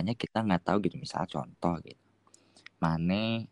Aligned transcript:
depannya 0.00 0.16
kita 0.16 0.40
nggak 0.40 0.64
tahu 0.64 0.80
gitu 0.88 0.96
misal 0.96 1.28
contoh 1.28 1.76
gitu. 1.84 2.00
Mana 2.80 3.44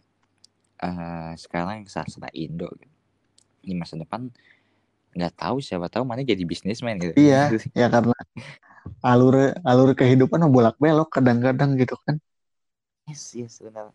uh, 0.81 1.37
sekarang 1.37 1.85
yang 1.85 1.93
sastra 1.93 2.33
Indo 2.33 2.73
gitu. 2.73 2.97
di 3.61 3.77
masa 3.77 4.01
depan 4.01 4.33
nggak 5.13 5.35
tahu 5.37 5.61
siapa 5.61 5.93
tahu 5.93 6.09
mana 6.09 6.25
jadi 6.25 6.41
bisnismen 6.41 6.97
gitu. 6.97 7.13
Iya 7.21 7.53
ya 7.77 7.93
karena 7.93 8.17
alur 9.05 9.53
alur 9.61 9.93
kehidupan 9.93 10.41
bolak 10.49 10.81
belok 10.81 11.13
kadang-kadang 11.13 11.77
gitu 11.77 12.01
kan. 12.09 12.17
Yes 13.05 13.37
yes 13.37 13.61
benar. 13.61 13.93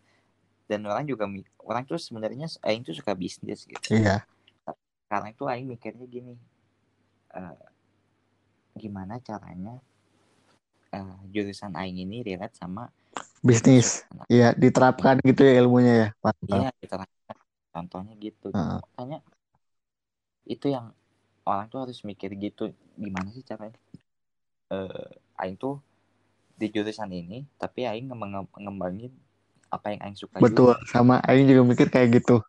Dan 0.70 0.86
orang 0.86 1.10
juga 1.10 1.26
orang 1.66 1.90
tuh 1.90 1.98
sebenarnya 1.98 2.46
Aing 2.62 2.86
tuh 2.86 2.94
suka 2.94 3.18
bisnis 3.18 3.66
gitu. 3.66 3.98
Iya. 3.98 4.30
Karena 5.10 5.34
itu 5.34 5.50
Aing 5.50 5.66
mikirnya 5.66 6.06
gini 6.06 6.38
uh, 7.34 7.58
gimana 8.78 9.18
caranya 9.26 9.82
uh, 10.94 11.18
jurusan 11.34 11.74
Aing 11.74 11.98
ini 12.06 12.22
relate 12.22 12.56
sama 12.56 12.88
bisnis. 13.44 14.08
iya 14.32 14.56
diterapkan 14.56 15.20
gitu 15.26 15.44
ya 15.44 15.54
ilmunya 15.60 15.94
ya? 15.94 16.08
Iya 16.48 16.70
diterapkan. 16.80 17.36
Contohnya 17.74 18.14
gitu. 18.22 18.54
Uh. 18.54 18.80
makanya 18.80 19.20
itu 20.46 20.70
yang 20.70 20.94
orang 21.44 21.68
tuh 21.68 21.84
harus 21.84 22.00
mikir 22.08 22.32
gitu 22.40 22.72
gimana 22.96 23.34
sih 23.34 23.44
caranya? 23.44 23.76
Uh, 24.72 25.10
Aing 25.38 25.58
tuh 25.60 25.82
di 26.56 26.70
jurusan 26.70 27.10
ini 27.12 27.44
tapi 27.58 27.84
Aing 27.84 28.08
ngembangin 28.62 29.12
apa 29.74 29.92
yang 29.92 30.02
Aing 30.06 30.18
suka 30.18 30.38
betul 30.38 30.78
juga. 30.78 30.86
sama 30.88 31.18
Aing 31.26 31.50
juga 31.50 31.62
mikir 31.66 31.90
kayak 31.90 32.22
gitu. 32.22 32.40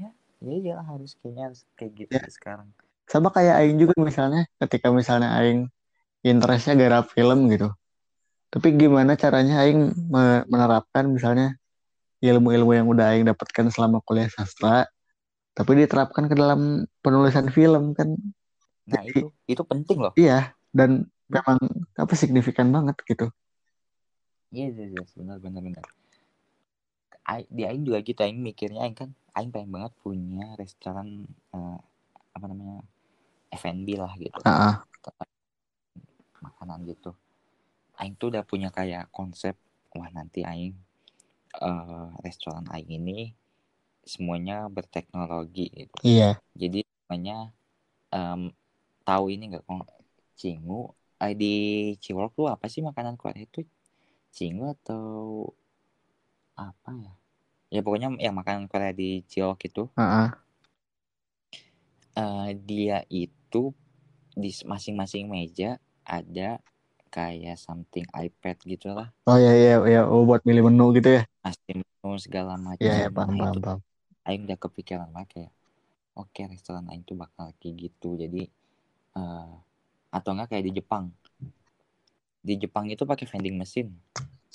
Ya 0.00 0.10
ya 0.40 0.54
iya 0.56 0.76
harus 0.80 1.14
kayaknya 1.20 1.52
harus 1.52 1.62
kayak 1.76 1.92
gitu 1.94 2.12
ya. 2.16 2.26
sekarang. 2.32 2.68
Sama 3.06 3.28
kayak 3.30 3.54
Aing 3.60 3.76
juga 3.78 3.94
misalnya 4.00 4.48
ketika 4.58 4.88
misalnya 4.90 5.30
Aing 5.36 5.68
interestnya 6.20 6.76
garap 6.76 7.08
film 7.12 7.48
gitu. 7.48 7.72
Tapi 8.50 8.74
gimana 8.74 9.14
caranya 9.14 9.62
Aing 9.62 9.94
menerapkan 10.50 11.06
misalnya 11.06 11.54
ilmu-ilmu 12.20 12.72
yang 12.76 12.86
udah 12.90 13.14
Aing 13.14 13.24
dapatkan 13.24 13.70
selama 13.72 14.02
kuliah 14.04 14.28
sastra 14.28 14.90
tapi 15.54 15.76
diterapkan 15.76 16.30
ke 16.30 16.34
dalam 16.34 16.86
penulisan 17.02 17.50
film 17.50 17.94
kan? 17.94 18.14
Nah 18.90 19.02
Jadi, 19.06 19.12
itu 19.12 19.26
itu 19.46 19.62
penting 19.66 19.98
loh. 20.02 20.12
iya 20.18 20.54
dan 20.74 21.06
memang 21.30 21.58
apa 21.94 22.14
signifikan 22.18 22.70
banget 22.74 22.98
gitu. 23.06 23.30
Iya 24.50 24.66
iya, 24.74 24.84
iya 24.98 25.02
benar 25.14 25.38
benar 25.38 25.62
benar. 25.62 25.86
Di 27.46 27.62
Aing 27.62 27.86
juga 27.86 28.02
gitu 28.02 28.18
Aing 28.18 28.42
mikirnya 28.42 28.82
Aing 28.82 28.98
kan 28.98 29.10
Aing 29.38 29.54
pengen 29.54 29.70
banget 29.70 29.94
punya 30.02 30.58
restoran 30.58 31.22
uh, 31.54 31.78
apa 32.34 32.44
namanya 32.50 32.82
F&B 33.54 33.94
lah 33.94 34.10
gitu. 34.18 34.38
Uh 34.42 34.50
-uh. 34.50 34.74
Makanan 36.42 36.84
gitu 36.88 37.14
Aing 38.00 38.16
tuh 38.16 38.32
udah 38.32 38.44
punya 38.48 38.72
kayak 38.72 39.12
konsep 39.12 39.56
wah 39.92 40.08
nanti 40.08 40.40
Aing 40.40 40.72
uh, 41.60 42.08
restoran 42.24 42.64
Aing 42.72 42.96
ini 42.96 43.36
semuanya 44.00 44.66
berteknologi 44.72 45.68
gitu. 45.70 46.00
Iya. 46.00 46.40
Jadi 46.56 46.82
namanya 47.06 47.52
um, 48.08 48.48
tahu 49.04 49.24
ini 49.36 49.52
nggak 49.52 49.64
kok 49.68 49.86
cingu 50.34 50.96
eh, 51.20 51.36
di 51.36 51.54
Ciwok 52.00 52.32
tuh 52.32 52.48
apa 52.48 52.66
sih 52.72 52.80
makanan 52.80 53.20
Korea 53.20 53.44
itu 53.44 53.68
cingu 54.32 54.72
atau 54.80 55.46
apa 56.56 56.90
ya? 56.96 57.14
Ya 57.70 57.80
pokoknya 57.84 58.16
yang 58.16 58.34
makanan 58.34 58.66
Korea 58.66 58.96
di 58.96 59.22
Ciwok 59.28 59.68
itu. 59.68 59.84
Uh 59.94 60.02
-uh. 60.02 60.28
Uh, 62.10 62.48
dia 62.66 63.06
itu 63.06 63.70
di 64.34 64.50
masing-masing 64.66 65.30
meja 65.30 65.78
ada 66.10 66.58
kayak 67.14 67.54
something 67.54 68.06
iPad 68.10 68.58
gitu 68.66 68.90
lah. 68.90 69.14
Oh 69.30 69.38
iya 69.38 69.54
iya 69.54 69.74
iya 69.86 70.02
oh 70.02 70.26
buat 70.26 70.42
milih 70.42 70.66
menu 70.66 70.90
gitu 70.98 71.22
ya. 71.22 71.22
Masih 71.46 71.78
menu 71.78 72.10
segala 72.18 72.58
macam. 72.58 72.82
Iya, 72.82 73.06
iya 73.06 73.08
paham, 73.08 73.38
nah, 73.38 73.54
paham, 73.54 73.62
paham. 73.62 73.80
Aing 74.26 74.44
udah 74.46 74.58
kepikiran 74.58 75.08
lah 75.14 75.24
kayak 75.30 75.54
oke 76.18 76.30
okay, 76.30 76.44
restoran 76.50 76.86
Aing 76.90 77.06
tuh 77.06 77.16
bakal 77.16 77.54
kayak 77.58 77.88
gitu 77.88 78.18
jadi 78.18 78.50
uh, 79.16 79.54
atau 80.10 80.30
enggak 80.34 80.54
kayak 80.54 80.64
di 80.68 80.72
Jepang 80.82 81.14
di 82.40 82.54
Jepang 82.60 82.88
itu 82.92 83.04
pakai 83.08 83.24
vending 83.24 83.56
mesin 83.56 83.88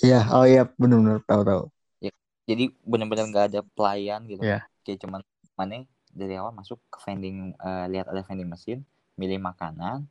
iya 0.02 0.22
oh 0.30 0.46
iya 0.46 0.68
benar-benar 0.78 1.22
tahu 1.24 1.42
tahu 1.42 1.62
ya, 2.02 2.12
jadi 2.46 2.70
benar-benar 2.84 3.24
nggak 3.30 3.46
ada 3.54 3.60
pelayan 3.74 4.26
gitu 4.30 4.42
yeah. 4.44 4.62
kayak 4.86 5.02
cuman 5.02 5.20
mana 5.56 5.82
dari 6.12 6.34
awal 6.36 6.52
masuk 6.52 6.80
ke 6.92 6.98
vending 7.04 7.52
uh, 7.60 7.88
lihat 7.88 8.06
ada 8.08 8.22
vending 8.22 8.48
mesin 8.48 8.78
milih 9.16 9.40
makanan 9.40 10.04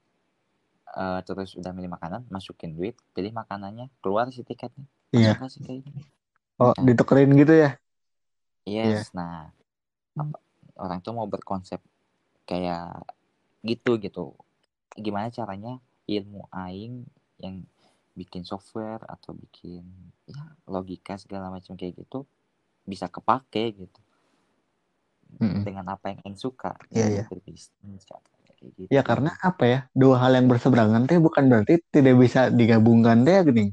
uh, 0.96 1.20
terus 1.28 1.54
udah 1.60 1.76
milih 1.76 1.92
makanan 1.92 2.26
masukin 2.32 2.74
duit 2.74 2.96
pilih 3.12 3.36
makanannya 3.36 3.92
keluar 4.00 4.32
si 4.32 4.42
tiketnya 4.42 4.88
iya 5.12 5.36
yeah. 5.36 5.60
kayak 5.62 5.84
oh 6.60 6.72
nah. 6.72 6.84
ditukerin 6.84 7.36
gitu 7.36 7.54
ya 7.54 7.76
Yes, 8.66 9.14
yeah. 9.14 9.14
nah 9.14 9.36
apa, 10.18 10.42
orang 10.82 11.00
tuh 11.06 11.14
mau 11.14 11.30
berkonsep 11.30 11.78
kayak 12.50 13.06
gitu 13.62 14.02
gitu. 14.02 14.34
Gimana 14.98 15.30
caranya 15.30 15.78
ilmu 16.10 16.50
aing 16.50 17.06
yang 17.38 17.62
bikin 18.18 18.42
software 18.42 19.06
atau 19.06 19.38
bikin 19.38 19.86
ya 20.26 20.42
logika 20.66 21.14
segala 21.22 21.54
macam 21.54 21.78
kayak 21.78 21.94
gitu 22.02 22.26
bisa 22.90 23.06
kepake 23.06 23.86
gitu. 23.86 24.02
Mm-hmm. 25.38 25.62
Dengan 25.62 25.86
apa 25.94 26.10
yang 26.10 26.20
aing 26.26 26.40
suka. 26.42 26.74
Iya, 26.90 27.22
yeah, 27.22 27.30
gitu. 28.62 28.88
Ya 28.92 29.02
karena 29.02 29.36
apa 29.40 29.64
ya? 29.66 29.80
Dua 29.92 30.20
hal 30.22 30.36
yang 30.38 30.48
berseberangan 30.48 31.08
teh 31.10 31.20
bukan 31.20 31.48
berarti 31.52 31.82
tidak 31.92 32.16
bisa 32.20 32.48
digabungkan 32.52 33.26
deh 33.26 33.42
gini. 33.48 33.66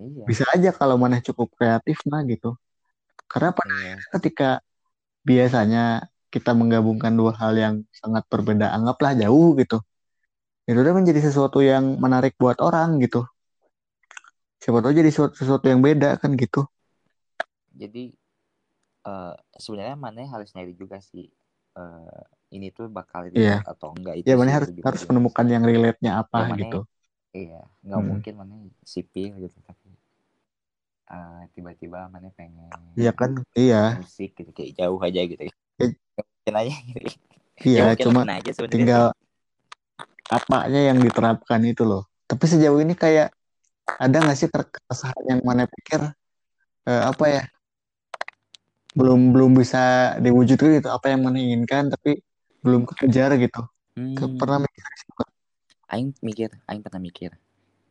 Iya. 0.00 0.24
Bisa 0.24 0.44
aja 0.50 0.70
kalau 0.72 0.96
mana 0.96 1.20
cukup 1.20 1.52
kreatif 1.56 2.00
mah 2.08 2.24
gitu. 2.24 2.56
Karena 3.30 3.52
pada 3.52 3.74
iya. 3.84 3.96
ketika 4.18 4.50
biasanya 5.22 6.08
kita 6.30 6.54
menggabungkan 6.54 7.12
dua 7.12 7.34
hal 7.36 7.52
yang 7.58 7.74
sangat 7.92 8.24
berbeda, 8.30 8.72
anggaplah 8.72 9.12
jauh 9.18 9.52
gitu. 9.58 9.82
Itu 10.64 10.78
udah 10.80 10.94
menjadi 10.94 11.20
sesuatu 11.26 11.58
yang 11.60 11.98
menarik 11.98 12.38
buat 12.38 12.62
orang 12.62 13.02
gitu. 13.02 13.26
Siapa 14.62 14.78
tahu 14.84 14.92
jadi 14.94 15.10
sesuatu, 15.10 15.34
sesuatu 15.34 15.66
yang 15.66 15.82
beda 15.82 16.20
kan 16.20 16.36
gitu. 16.38 16.68
Jadi 17.74 18.14
uh, 19.08 19.34
sebenarnya 19.56 19.96
mana 19.96 20.28
harus 20.28 20.52
nyari 20.52 20.76
juga 20.76 21.00
sih 21.00 21.26
uh, 21.74 22.22
ini 22.50 22.74
tuh 22.74 22.90
bakal 22.90 23.30
iya. 23.32 23.62
atau 23.62 23.94
enggak 23.94 24.20
itu. 24.20 24.26
Iya, 24.30 24.34
mana 24.36 24.50
harus 24.50 24.70
harus 24.74 25.02
menemukan 25.06 25.46
yang 25.46 25.62
relate-nya 25.62 26.22
apa 26.22 26.50
ya, 26.50 26.66
gitu. 26.66 26.78
Iya, 27.30 27.62
nggak 27.86 28.00
hmm. 28.02 28.08
mungkin 28.10 28.32
mana 28.34 28.54
sipil 28.82 29.38
gitu 29.38 29.58
tapi 29.62 29.90
uh, 31.10 31.42
tiba-tiba 31.52 32.06
mana 32.08 32.30
pengen 32.32 32.70
iya 32.94 33.10
kan 33.10 33.42
iya 33.58 33.98
musik 33.98 34.32
gitu 34.38 34.50
kayak 34.54 34.78
jauh 34.78 34.98
aja 35.02 35.20
gitu 35.26 35.42
ya, 35.50 35.54
mungkin 36.16 36.54
aja 36.54 36.74
gitu 36.86 37.00
iya 37.66 37.82
ya, 37.92 37.94
cuma 37.98 38.22
aja 38.24 38.50
tinggal 38.70 39.04
apanya 40.30 40.80
yang 40.94 40.98
diterapkan 41.02 41.60
itu 41.66 41.82
loh 41.82 42.06
tapi 42.30 42.46
sejauh 42.46 42.78
ini 42.78 42.94
kayak 42.94 43.34
ada 43.98 44.16
nggak 44.22 44.38
sih 44.38 44.46
keresahan 44.46 45.24
yang 45.26 45.40
mana 45.42 45.66
pikir 45.66 45.98
uh, 46.86 47.02
apa 47.10 47.24
ya 47.26 47.42
belum 48.94 49.34
belum 49.34 49.54
bisa 49.58 50.14
diwujudkan 50.22 50.78
gitu 50.82 50.88
apa 50.90 51.10
yang 51.10 51.26
mana 51.26 51.38
inginkan 51.38 51.90
tapi 51.90 52.22
belum 52.60 52.84
kekejar 52.88 53.36
gitu. 53.40 53.62
Hmm. 53.98 54.38
pernah 54.38 54.62
mikir 54.62 54.82
Aing 55.90 56.14
mikir 56.22 56.54
Aing 56.70 56.82
pernah 56.86 57.02
mikir. 57.02 57.34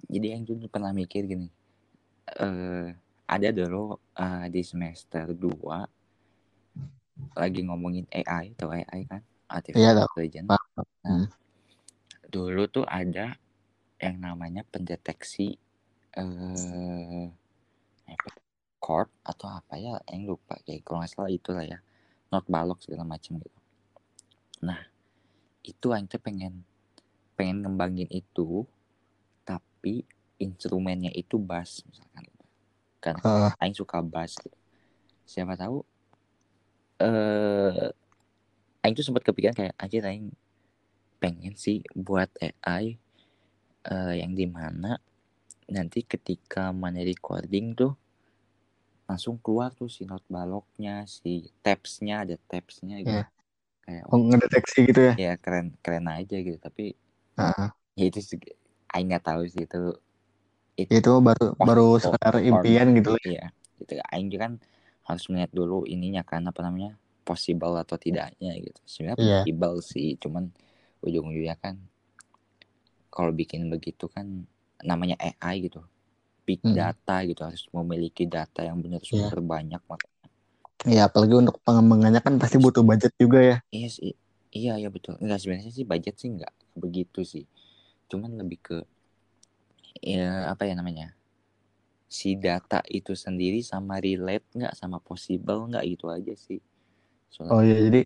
Jadi 0.07 0.31
Aing 0.31 0.47
tuh 0.47 0.56
pernah 0.72 0.96
mikir 0.96 1.28
gini 1.28 1.52
eh 2.30 2.94
ada 3.29 3.50
dulu 3.53 3.97
uh, 3.97 4.46
di 4.50 4.62
semester 4.62 5.34
2 5.34 7.38
lagi 7.38 7.61
ngomongin 7.66 8.05
AI 8.09 8.53
atau 8.58 8.73
AI 8.73 9.02
kan? 9.05 9.22
Artificial 9.49 9.97
iya, 9.97 10.05
intelligence. 10.05 10.49
Nah, 10.49 10.61
hmm. 11.05 11.28
dulu 12.29 12.64
tuh 12.70 12.85
ada 12.85 13.38
yang 13.99 14.16
namanya 14.22 14.64
pendeteksi 14.70 15.58
eh 16.16 17.28
chord 18.79 19.09
atau 19.26 19.47
apa 19.49 19.78
ya? 19.78 19.99
Yang 20.09 20.38
lupa 20.38 20.55
kayak 20.64 20.85
kalau 20.85 21.03
nggak 21.03 21.11
salah 21.11 21.32
itu 21.34 21.49
lah 21.53 21.66
ya. 21.66 21.79
Not 22.29 22.46
balok 22.46 22.82
segala 22.85 23.05
macam 23.05 23.41
gitu 23.41 23.59
nah 24.59 24.79
itu 25.64 25.91
aing 25.91 26.08
pengen 26.08 26.64
pengen 27.40 27.64
ngembangin 27.64 28.09
itu 28.11 28.67
tapi 29.47 30.03
instrumennya 30.40 31.11
itu 31.16 31.40
bass 31.40 31.84
misalkan 31.88 32.28
karena 33.00 33.23
uh. 33.23 33.52
Aing 33.64 33.76
suka 33.76 34.03
bass 34.03 34.35
gitu. 34.40 34.56
siapa 35.23 35.56
tahu 35.56 35.84
eh 37.00 37.08
uh, 37.08 38.84
Aing 38.84 38.96
tuh 38.96 39.03
sempat 39.03 39.23
kepikiran 39.28 39.56
kayak 39.56 39.76
aja 39.76 39.97
Aing 40.08 40.32
pengen 41.20 41.55
sih 41.55 41.84
buat 41.96 42.32
AI 42.40 42.96
uh, 43.91 44.16
yang 44.16 44.35
di 44.35 44.47
mana 44.47 45.00
nanti 45.67 46.03
ketika 46.03 46.72
mana 46.72 47.03
recording 47.03 47.76
tuh 47.76 47.94
langsung 49.08 49.35
keluar 49.41 49.73
tuh 49.76 49.91
si 49.91 50.08
not 50.08 50.23
baloknya 50.32 51.03
si 51.08 51.52
tapsnya 51.64 52.23
ada 52.23 52.35
tapsnya 52.47 53.03
gitu 53.03 53.20
yeah. 53.20 53.39
Kayak 53.90 54.06
oh, 54.06 54.22
ngedeteksi 54.22 54.80
gitu 54.94 55.02
ya 55.02 55.14
ya 55.18 55.34
keren 55.41 55.74
keren 55.82 56.06
aja 56.06 56.38
gitu 56.38 56.62
tapi 56.62 56.94
uh 57.41 57.50
-huh. 57.50 57.70
ya 57.97 58.06
itu 58.06 58.22
Aing 58.94 59.09
nggak 59.09 59.26
tahu 59.26 59.50
sih 59.50 59.66
itu 59.66 59.97
itu, 60.78 60.91
itu 60.94 61.12
baru 61.18 61.58
baru 61.58 61.97
sekedar 61.97 62.38
impian 62.38 62.94
gitu 62.94 63.18
ya 63.26 63.26
iya 63.26 63.47
gitu 63.80 63.96
aing 64.12 64.30
kan 64.36 64.53
harus 65.08 65.24
melihat 65.32 65.52
dulu 65.56 65.88
ininya 65.88 66.22
kan 66.22 66.46
apa 66.46 66.59
namanya 66.62 66.94
possible 67.24 67.74
atau 67.80 67.96
tidaknya 67.96 68.53
gitu 68.59 68.80
sebenarnya 68.86 69.24
yeah. 69.24 69.41
possible 69.41 69.78
sih 69.82 70.20
cuman 70.20 70.52
ujung-ujungnya 71.02 71.56
kan 71.58 71.80
kalau 73.09 73.32
bikin 73.34 73.72
begitu 73.72 74.06
kan 74.12 74.46
namanya 74.84 75.18
AI 75.18 75.66
gitu 75.66 75.82
big 76.46 76.62
hmm. 76.62 76.76
data 76.76 77.26
gitu 77.26 77.41
harus 77.41 77.66
memiliki 77.74 78.28
data 78.30 78.62
yang 78.66 78.78
benar 78.84 79.02
iya. 79.02 79.09
super 79.09 79.40
yeah. 79.41 79.47
banyak 79.47 79.82
makanya 79.88 80.18
Iya, 80.87 81.11
apalagi 81.11 81.35
untuk 81.35 81.59
pengembangannya 81.67 82.22
kan 82.23 82.40
pasti 82.40 82.55
butuh 82.55 82.84
budget 82.87 83.11
juga 83.20 83.40
ya. 83.43 83.55
Iya 83.76 83.90
sih. 83.97 84.11
Iya, 84.49 84.72
iya 84.81 84.90
betul. 84.96 85.14
Enggak 85.22 85.40
sebenarnya 85.41 85.72
sih 85.78 85.85
budget 85.85 86.16
sih 86.22 86.29
enggak 86.34 86.53
begitu 86.73 87.22
sih. 87.28 87.46
Cuman 88.09 88.31
lebih 88.41 88.59
ke 88.64 88.78
ya 90.03 90.49
apa 90.52 90.64
ya 90.70 90.73
namanya? 90.79 91.14
Si 92.09 92.34
data 92.46 92.79
itu 92.90 93.14
sendiri 93.14 93.59
sama 93.72 94.02
relate 94.02 94.46
nggak 94.58 94.73
sama 94.79 94.97
possible 95.08 95.59
nggak 95.70 95.85
gitu 95.91 96.05
aja 96.09 96.34
sih. 96.34 96.59
Soalnya, 97.34 97.53
oh 97.53 97.61
iya, 97.66 97.78
jadi 97.85 97.99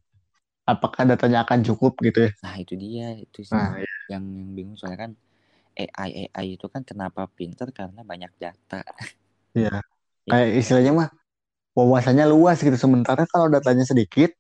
apakah 0.68 1.04
datanya 1.10 1.44
akan 1.46 1.60
cukup 1.68 1.94
gitu 2.04 2.20
ya? 2.30 2.32
Nah, 2.44 2.56
itu 2.60 2.74
dia, 2.76 3.08
itu 3.16 3.40
sih 3.48 3.56
nah, 3.56 3.72
iya. 3.80 3.88
yang, 4.12 4.24
yang 4.24 4.26
bingung 4.56 4.76
soalnya 4.78 5.00
kan 5.10 5.12
AI 5.80 6.12
AI 6.30 6.48
itu 6.60 6.68
kan 6.74 6.84
kenapa 6.86 7.26
pinter 7.38 7.68
karena 7.74 8.02
banyak 8.06 8.32
data. 8.38 8.82
Iya. 9.58 9.70
Kayak 10.30 10.50
istilahnya 10.62 10.92
mah 11.00 11.10
wawasannya 11.74 12.26
luas 12.30 12.62
gitu. 12.62 12.78
Sementara 12.78 13.26
kalau 13.30 13.50
datanya 13.50 13.86
sedikit, 13.86 14.34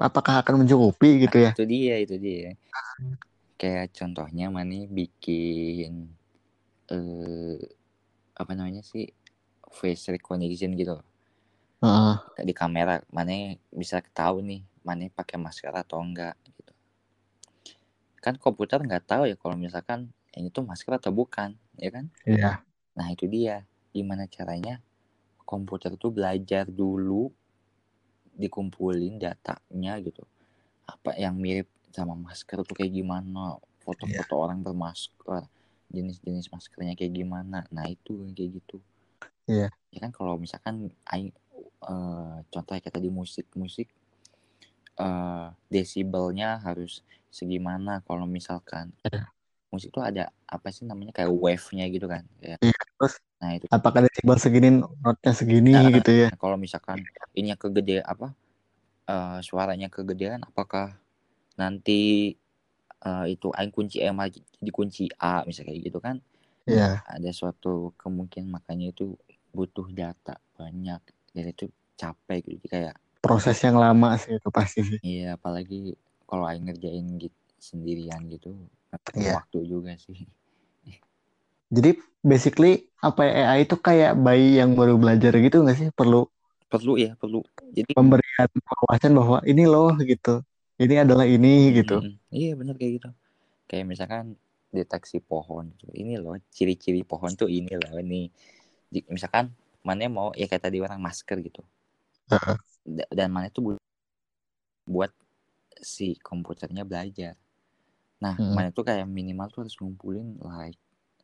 apakah 0.00 0.44
akan 0.44 0.64
mencukupi 0.64 1.28
gitu 1.28 1.36
ya? 1.42 1.52
Itu 1.52 1.64
dia, 1.64 1.94
itu 2.00 2.16
dia. 2.20 2.54
Kayak 3.58 3.90
contohnya 3.96 4.52
mana 4.52 4.86
bikin 4.86 6.14
eh 6.88 7.58
apa 8.38 8.54
namanya 8.54 8.80
sih 8.86 9.10
face 9.74 10.14
recognition 10.14 10.72
gitu. 10.78 11.02
Uh. 11.82 12.16
Di 12.38 12.54
kamera 12.54 13.02
mana 13.10 13.54
bisa 13.74 14.00
tahu 14.14 14.40
nih 14.42 14.62
mana 14.86 15.10
pakai 15.10 15.36
masker 15.36 15.74
atau 15.74 16.00
enggak 16.00 16.38
gitu. 16.46 16.72
Kan 18.22 18.38
komputer 18.38 18.80
nggak 18.80 19.04
tahu 19.04 19.28
ya 19.28 19.36
kalau 19.36 19.58
misalkan 19.58 20.10
ini 20.38 20.54
tuh 20.54 20.62
masker 20.62 20.94
atau 20.96 21.10
bukan, 21.10 21.58
ya 21.76 21.90
kan? 21.90 22.04
Iya. 22.22 22.62
Nah 22.94 23.06
itu 23.10 23.26
dia, 23.26 23.66
gimana 23.90 24.30
caranya 24.30 24.78
komputer 25.48 25.96
tuh 25.96 26.12
belajar 26.12 26.68
dulu 26.68 27.32
dikumpulin 28.36 29.16
datanya 29.16 29.96
gitu 30.04 30.20
apa 30.84 31.16
yang 31.16 31.40
mirip 31.40 31.72
sama 31.88 32.12
masker 32.12 32.60
tuh 32.68 32.76
kayak 32.76 32.92
gimana 32.92 33.56
foto-foto 33.80 34.34
yeah. 34.36 34.44
orang 34.44 34.60
bermasker 34.60 35.48
jenis-jenis 35.88 36.52
maskernya 36.52 36.92
kayak 36.92 37.16
gimana 37.16 37.64
nah 37.72 37.88
itu 37.88 38.28
kayak 38.36 38.60
gitu 38.60 38.76
iya 39.48 39.68
yeah. 39.68 39.70
ya 39.88 39.98
kan 40.04 40.12
kalau 40.12 40.36
misalkan 40.36 40.92
uh, 41.82 42.36
contohnya 42.52 42.84
kayak 42.84 42.96
tadi 43.00 43.08
musik 43.08 43.48
musik 43.56 43.88
uh, 45.00 45.48
desibelnya 45.72 46.60
harus 46.60 47.00
segimana 47.32 48.04
kalau 48.04 48.28
misalkan 48.28 48.92
yeah. 49.08 49.32
musik 49.72 49.88
tuh 49.92 50.04
ada 50.04 50.28
apa 50.44 50.68
sih 50.68 50.84
namanya 50.84 51.12
kayak 51.12 51.32
wave-nya 51.32 51.88
gitu 51.92 52.08
kan 52.08 52.24
ya. 52.40 52.56
Yeah, 52.60 52.84
terus 53.00 53.20
Nah 53.38 53.50
itu. 53.54 53.66
Apakah 53.70 54.06
desibel 54.06 54.36
segini 54.38 54.68
notnya 54.82 55.32
segini 55.34 55.72
nah, 55.74 55.90
gitu 55.90 56.10
ya? 56.10 56.28
Nah, 56.30 56.40
kalau 56.40 56.56
misalkan 56.58 57.02
ini 57.34 57.54
yang 57.54 57.60
kegede 57.60 58.02
apa 58.02 58.34
uh, 59.06 59.38
suaranya 59.40 59.86
kegedean, 59.90 60.42
apakah 60.42 60.98
nanti 61.54 62.34
uh, 63.06 63.26
itu 63.26 63.50
aing 63.54 63.70
kunci 63.74 64.02
E 64.02 64.10
di 64.58 64.70
kunci 64.74 65.06
A 65.22 65.46
misalnya 65.46 65.74
kayak 65.74 65.80
gitu 65.86 65.98
kan? 66.02 66.16
Iya. 66.66 67.00
Yeah. 67.00 67.06
Ada 67.06 67.30
suatu 67.32 67.94
kemungkinan 67.96 68.50
makanya 68.60 68.90
itu 68.92 69.14
butuh 69.54 69.88
data 69.90 70.36
banyak 70.58 71.00
dan 71.32 71.44
itu 71.48 71.70
capek 71.98 72.46
gitu 72.46 72.66
kayak 72.70 72.94
proses 73.18 73.58
yang 73.64 73.74
lama 73.78 74.14
sih 74.20 74.38
itu 74.38 74.48
pasti 74.50 74.80
sih. 74.86 74.98
Iya, 75.02 75.34
apalagi 75.34 75.98
kalau 76.28 76.46
aing 76.46 76.70
ngerjain 76.70 77.06
gitu 77.18 77.38
sendirian 77.58 78.22
gitu, 78.30 78.54
yeah. 79.18 79.42
waktu 79.42 79.66
juga 79.66 79.98
sih. 79.98 80.30
Jadi 81.68 82.00
basically 82.24 82.88
apa 82.98 83.22
ya 83.28 83.32
AI 83.54 83.68
itu 83.68 83.76
kayak 83.78 84.18
bayi 84.18 84.58
yang 84.58 84.74
baru 84.74 84.98
belajar 84.98 85.32
gitu 85.38 85.62
nggak 85.62 85.78
sih? 85.78 85.88
Perlu 85.92 86.26
perlu 86.68 87.00
ya 87.00 87.16
perlu. 87.16 87.40
Jadi 87.72 87.96
pemberian 87.96 88.48
wawasan 88.84 89.16
bahwa 89.16 89.38
ini 89.48 89.64
loh 89.64 89.96
gitu. 90.04 90.44
Ini 90.78 91.02
adalah 91.02 91.26
ini 91.26 91.68
hmm, 91.68 91.74
gitu. 91.82 91.96
Iya 92.30 92.54
benar 92.54 92.78
kayak 92.78 92.92
gitu. 93.02 93.10
Kayak 93.66 93.84
misalkan 93.88 94.38
deteksi 94.70 95.18
pohon 95.18 95.72
gitu. 95.80 95.90
Ini 95.96 96.20
loh 96.20 96.36
ciri-ciri 96.52 97.02
pohon 97.02 97.34
tuh 97.34 97.50
ini 97.50 97.72
loh 97.72 97.98
ini. 97.98 98.30
Misalkan 99.10 99.50
mana 99.82 100.06
mau 100.06 100.30
ya 100.36 100.46
kayak 100.46 100.70
tadi 100.70 100.78
orang 100.78 101.00
masker 101.00 101.40
gitu. 101.42 101.64
Uh-huh. 102.28 102.56
Dan 103.10 103.32
mana 103.32 103.48
itu 103.48 103.74
buat 104.84 105.10
si 105.80 106.14
komputernya 106.20 106.84
belajar. 106.84 107.34
Nah, 108.18 108.34
hmm. 108.34 108.54
mana 108.54 108.68
itu 108.70 108.82
kayak 108.82 109.06
minimal 109.06 109.46
tuh 109.50 109.66
harus 109.66 109.78
ngumpulin 109.78 110.36
like 110.42 110.78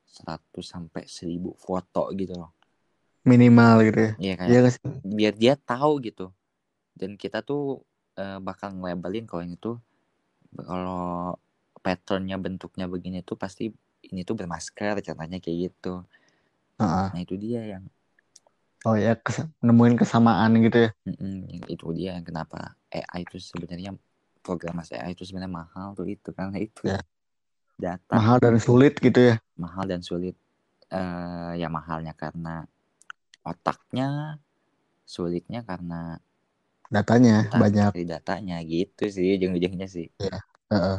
100 0.07 0.65
sampai 0.65 1.05
1000 1.09 1.53
foto 1.59 2.13
gitu 2.15 2.35
loh. 2.37 2.51
Minimal 3.25 3.75
gitu 3.89 3.99
ya. 3.99 4.13
Iya 4.21 4.33
kayak 4.39 4.53
ya, 4.53 4.71
biar 5.05 5.35
dia 5.35 5.55
tahu 5.59 6.01
gitu. 6.05 6.31
Dan 6.95 7.19
kita 7.19 7.43
tuh 7.43 7.83
uh, 8.21 8.39
bakal 8.39 8.77
ngelabelin 8.79 9.27
kalau 9.27 9.43
ini 9.43 9.57
tuh 9.59 9.81
kalau 10.55 11.35
patternnya 11.83 12.39
bentuknya 12.39 12.87
begini 12.87 13.21
tuh 13.27 13.35
pasti 13.35 13.69
ini 14.07 14.23
tuh 14.23 14.37
bermasker 14.39 15.01
contohnya 15.03 15.39
kayak 15.43 15.59
gitu. 15.71 16.05
Uh-uh. 16.79 17.11
Nah 17.13 17.21
itu 17.21 17.35
dia 17.41 17.63
yang 17.77 17.85
Oh 18.85 19.01
ya 19.01 19.17
kes- 19.17 19.49
nemuin 19.65 19.97
kesamaan 19.97 20.61
gitu 20.61 20.89
ya. 20.89 20.91
Mm-mm, 21.09 21.65
itu 21.73 21.85
dia 21.97 22.21
yang 22.21 22.25
kenapa 22.25 22.77
AI 22.93 23.25
itu 23.25 23.41
sebenarnya 23.41 23.97
program 24.45 24.77
AI 24.85 25.17
itu 25.17 25.25
sebenarnya 25.25 25.65
mahal 25.65 25.97
tuh 25.97 26.05
itu 26.05 26.29
karena 26.37 26.61
itu. 26.61 26.85
Yeah 26.85 27.01
data. 27.79 28.15
Mahal 28.15 28.39
dan 28.41 28.57
sulit 28.63 28.99
gitu 28.99 29.35
ya? 29.35 29.37
Mahal 29.59 29.85
dan 29.91 30.01
sulit. 30.01 30.37
Uh, 30.95 31.57
ya 31.59 31.67
mahalnya 31.67 32.15
karena 32.15 32.69
otaknya 33.43 34.39
sulitnya 35.03 35.67
karena 35.67 36.23
datanya 36.89 37.51
data, 37.51 37.59
banyak. 37.59 37.91
dari 37.93 38.07
datanya 38.07 38.57
gitu 38.63 39.05
sih 39.11 39.35
ujung-ujungnya 39.37 39.89
sih. 39.91 40.07
Ya. 40.23 40.39
uh 40.71 40.77
-uh. 40.77 40.99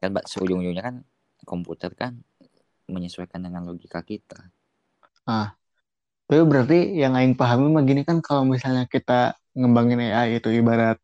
kan 0.00 0.10
ujung-ujungnya 0.16 0.84
kan 0.84 0.96
komputer 1.44 1.92
kan 1.92 2.24
menyesuaikan 2.88 3.40
dengan 3.40 3.64
logika 3.68 4.00
kita. 4.00 4.48
Ah. 5.28 5.56
Tapi 6.24 6.40
berarti 6.48 6.96
yang 6.96 7.12
Aing 7.12 7.36
pahami 7.36 7.68
mah 7.68 7.84
gini 7.84 8.00
kan 8.00 8.24
kalau 8.24 8.48
misalnya 8.48 8.88
kita 8.88 9.36
ngembangin 9.52 10.00
AI 10.00 10.40
itu 10.40 10.48
ibarat 10.48 10.96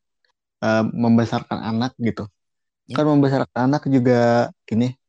uh, 0.65 0.85
membesarkan 0.85 1.61
anak 1.61 1.93
gitu. 2.01 2.25
Ya. 2.91 2.99
kan 2.99 3.07
membesarkan 3.07 3.71
anak 3.71 3.87
juga 3.87 4.51
gini 4.67 5.00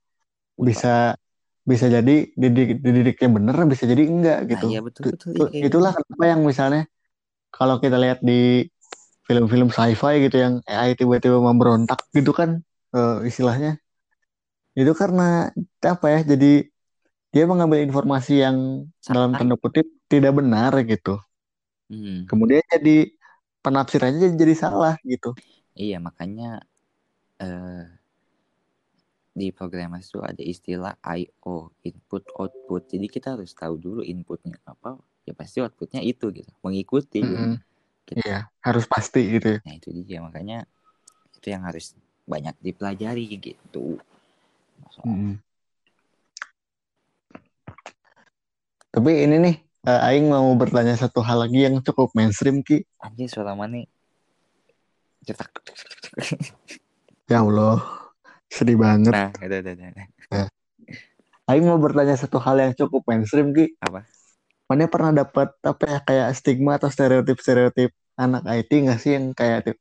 bisa 0.61 1.17
bisa 1.61 1.85
jadi 1.89 2.29
didik 2.33 2.81
didiknya 2.81 3.29
bener 3.29 3.55
bisa 3.69 3.83
jadi 3.85 4.03
enggak 4.05 4.39
nah, 4.45 4.49
gitu. 4.49 4.65
Nah, 4.69 4.73
iya 4.73 4.81
betul 4.81 5.03
betul. 5.13 5.47
Iya, 5.53 5.69
Itulah 5.69 5.91
kenapa 5.93 6.23
yang 6.25 6.41
misalnya 6.41 6.83
kalau 7.53 7.77
kita 7.77 8.01
lihat 8.01 8.19
di 8.25 8.65
film-film 9.29 9.69
sci-fi 9.69 10.25
gitu 10.25 10.37
yang 10.41 10.53
AI 10.65 10.97
tiba-tiba 10.97 11.37
memberontak 11.37 12.01
gitu 12.11 12.33
kan 12.33 12.65
uh, 12.97 13.21
istilahnya 13.23 13.77
itu 14.75 14.91
karena 14.95 15.51
apa 15.83 16.05
ya 16.07 16.19
jadi 16.35 16.67
dia 17.31 17.43
mengambil 17.47 17.79
informasi 17.83 18.43
yang 18.43 18.87
Sampai. 18.99 19.15
dalam 19.15 19.31
tanda 19.35 19.55
kutip 19.55 19.87
tidak 20.11 20.35
benar 20.35 20.73
gitu 20.83 21.19
hmm. 21.91 22.27
kemudian 22.27 22.63
jadi 22.67 23.13
penafsirannya 23.61 24.31
jadi, 24.31 24.35
jadi 24.35 24.53
salah 24.57 24.95
gitu 25.05 25.35
iya 25.77 26.01
makanya 26.01 26.63
uh, 27.39 27.87
di 29.31 29.55
programmer 29.55 30.03
itu 30.03 30.19
ada 30.19 30.43
istilah 30.43 30.99
I/O 30.99 31.71
input 31.87 32.23
output. 32.35 32.91
Jadi 32.91 33.07
kita 33.07 33.39
harus 33.39 33.55
tahu 33.55 33.79
dulu 33.79 34.01
inputnya 34.03 34.59
apa. 34.67 34.99
Ya 35.23 35.31
pasti 35.31 35.63
outputnya 35.63 36.03
itu 36.03 36.33
gitu 36.33 36.51
mengikuti 36.65 37.21
mm 37.21 37.29
-hmm. 37.29 37.53
gitu. 38.09 38.19
iya 38.25 38.49
harus 38.65 38.89
pasti 38.89 39.21
gitu 39.37 39.47
ya. 39.55 39.59
nah 39.63 39.73
itu 39.77 39.87
dia. 40.03 40.19
Makanya 40.19 40.67
itu 41.37 41.47
yang 41.47 41.63
harus 41.63 41.95
banyak 42.27 42.55
dipelajari 42.59 43.25
gitu. 43.39 44.01
Mm 45.01 45.15
-hmm. 45.15 45.33
tapi 48.91 49.23
ini 49.23 49.35
nih 49.39 49.55
uh, 49.87 50.07
Aing 50.11 50.27
mau 50.27 50.51
bertanya 50.59 50.99
satu 50.99 51.23
hal 51.23 51.47
lagi 51.47 51.63
yang 51.63 51.79
cukup 51.79 52.11
mainstream 52.11 52.59
ki. 52.59 52.83
Anjir 52.99 53.31
suara 53.31 53.55
mana 53.55 53.87
cetak. 55.23 55.63
Ya 57.31 57.47
Allah 57.47 58.10
Sedih 58.51 58.75
banget. 58.75 59.15
Nah, 59.15 59.31
udah, 59.31 59.59
udah, 59.63 59.73
udah. 59.73 60.07
Nah. 60.35 60.49
Aing 61.47 61.65
mau 61.65 61.79
bertanya 61.79 62.19
satu 62.19 62.37
hal 62.43 62.59
yang 62.59 62.73
cukup 62.75 63.07
mainstream, 63.07 63.55
Ki. 63.55 63.71
Apa? 63.79 64.03
Mana 64.67 64.91
pernah 64.91 65.23
dapat 65.23 65.55
apa 65.63 65.83
ya 65.87 65.99
kayak 66.03 66.27
stigma 66.35 66.75
atau 66.79 66.87
stereotip-stereotip 66.91 67.91
anak 68.15 68.43
IT 68.47 68.71
nggak 68.71 68.99
sih 68.99 69.15
yang 69.15 69.35
kayak 69.35 69.75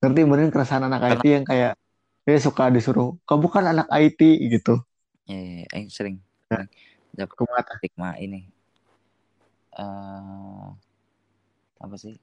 ngerti 0.00 0.20
bener 0.24 0.48
keresahan 0.52 0.84
anak 0.88 1.00
pernah. 1.00 1.20
IT 1.20 1.24
yang 1.24 1.44
kayak 1.44 1.72
dia 2.24 2.38
suka 2.40 2.72
disuruh 2.72 3.16
kamu 3.28 3.48
kan 3.48 3.64
anak 3.64 3.88
IT 3.92 4.20
gitu. 4.52 4.80
Iya, 5.28 5.66
yeah, 5.68 5.82
yeah, 5.84 5.88
sering. 5.92 6.20
Ya. 6.52 6.62
dapat 7.16 7.64
stigma 7.80 8.12
ini 8.20 8.46
uh, 9.76 10.72
apa 11.80 11.94
sih 12.00 12.16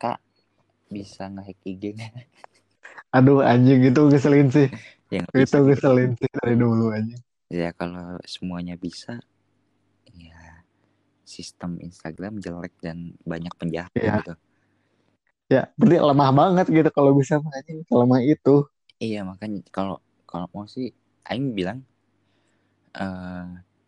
kak 0.00 0.20
bisa 0.88 1.28
ngehack 1.28 1.60
IG 1.64 1.96
aduh 3.16 3.40
anjing 3.40 3.80
itu 3.80 4.00
ngeselin 4.08 4.48
sih. 4.52 4.68
Yang 5.08 5.26
itu 5.32 5.40
bisa, 5.40 5.56
ngeselin 5.64 6.10
sih 6.18 6.28
dari 6.28 6.54
dulu 6.58 6.92
anjing. 6.92 7.22
Ya 7.48 7.70
kalau 7.72 8.20
semuanya 8.28 8.76
bisa 8.76 9.16
ya 10.12 10.62
sistem 11.24 11.80
Instagram 11.80 12.42
jelek 12.42 12.74
dan 12.84 13.16
banyak 13.24 13.54
penjahat 13.56 13.92
ya. 13.96 14.20
gitu. 14.20 14.34
Ya 15.46 15.62
berarti 15.78 15.96
lemah 16.02 16.30
banget 16.34 16.66
gitu 16.68 16.90
kalau 16.92 17.16
bisa 17.16 17.40
anjing 17.40 17.86
lemah 17.88 18.20
itu. 18.20 18.68
Iya 19.00 19.24
makanya 19.24 19.64
kalau 19.72 20.02
kalau 20.28 20.46
mau 20.52 20.68
sih 20.68 20.92
Aing 21.26 21.56
bilang 21.56 21.80
uh, 22.94 23.46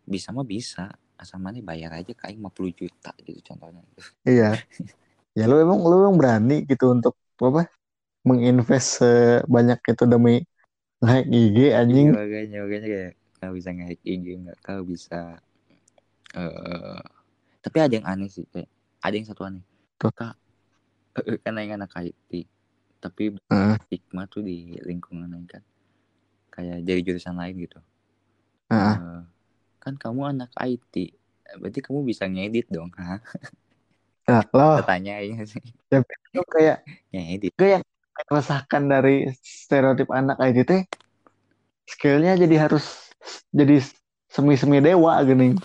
bisa 0.09 0.33
mah 0.33 0.47
bisa 0.47 0.89
asal 1.19 1.37
mana 1.37 1.59
bayar 1.59 1.93
aja 1.99 2.15
ke 2.15 2.23
Aing 2.25 2.39
50 2.41 2.79
juta 2.79 3.11
gitu 3.21 3.39
contohnya. 3.53 3.83
Iya. 4.25 4.57
Ya 5.37 5.45
lu 5.45 5.61
emang 5.61 5.79
lu 5.83 6.03
emang 6.03 6.17
berani 6.17 6.65
gitu 6.65 6.95
untuk 6.95 7.15
apa 7.39 7.71
menginvest 8.29 9.01
sebanyak 9.01 9.79
itu 9.89 10.03
demi 10.05 10.35
nge 11.01 11.17
IG 11.25 11.57
anjing. 11.73 12.07
Iya, 12.13 12.19
makanya 12.21 12.57
makanya 12.65 12.87
kayak 12.87 13.11
kau 13.39 13.53
bisa 13.55 13.69
nge 13.73 13.85
IG 14.05 14.25
nggak 14.45 14.57
kau 14.61 14.81
bisa 14.85 15.19
uh, 16.35 17.01
tapi 17.59 17.77
ada 17.79 17.93
yang 17.97 18.07
aneh 18.07 18.29
sih 18.29 18.45
kayak 18.53 18.69
ada 19.01 19.15
yang 19.15 19.27
satu 19.27 19.41
aneh. 19.47 19.63
Tuh. 19.97 20.11
Kak 20.13 20.35
kan 21.43 21.57
yang 21.57 21.81
anak 21.81 21.91
IT 21.97 22.45
tapi 22.99 23.33
uh. 23.49 23.79
stigma 23.87 24.27
tuh 24.27 24.45
di 24.45 24.77
lingkungan 24.85 25.31
lain 25.31 25.47
kan. 25.49 25.63
Kayak 26.53 26.83
jadi 26.83 27.01
jurusan 27.01 27.39
lain 27.39 27.55
gitu. 27.63 27.79
Uh. 28.69 28.75
Uh, 28.75 29.21
kan 29.81 29.95
kamu 29.97 30.37
anak 30.37 30.51
IT 30.59 31.17
berarti 31.57 31.79
kamu 31.81 32.05
bisa 32.05 32.29
ngedit 32.29 32.69
dong 32.69 32.93
ha 32.93 33.17
nah, 34.29 34.45
lo 34.53 34.85
tanya 34.85 35.17
ya 35.17 35.41
sih. 35.41 35.57
Ya, 35.89 36.05
itu 36.05 36.41
kayak 36.45 36.77
ngedit. 37.09 37.53
kayak 37.57 37.81
meresahkan 38.27 38.83
dari 38.89 39.31
stereotip 39.39 40.11
anak 40.11 40.35
IT 40.43 40.67
teh 40.67 40.83
skillnya 41.87 42.35
jadi 42.35 42.69
harus 42.69 43.13
jadi 43.49 43.81
semi-semi 44.29 44.83
dewa 44.83 45.17
gini. 45.23 45.55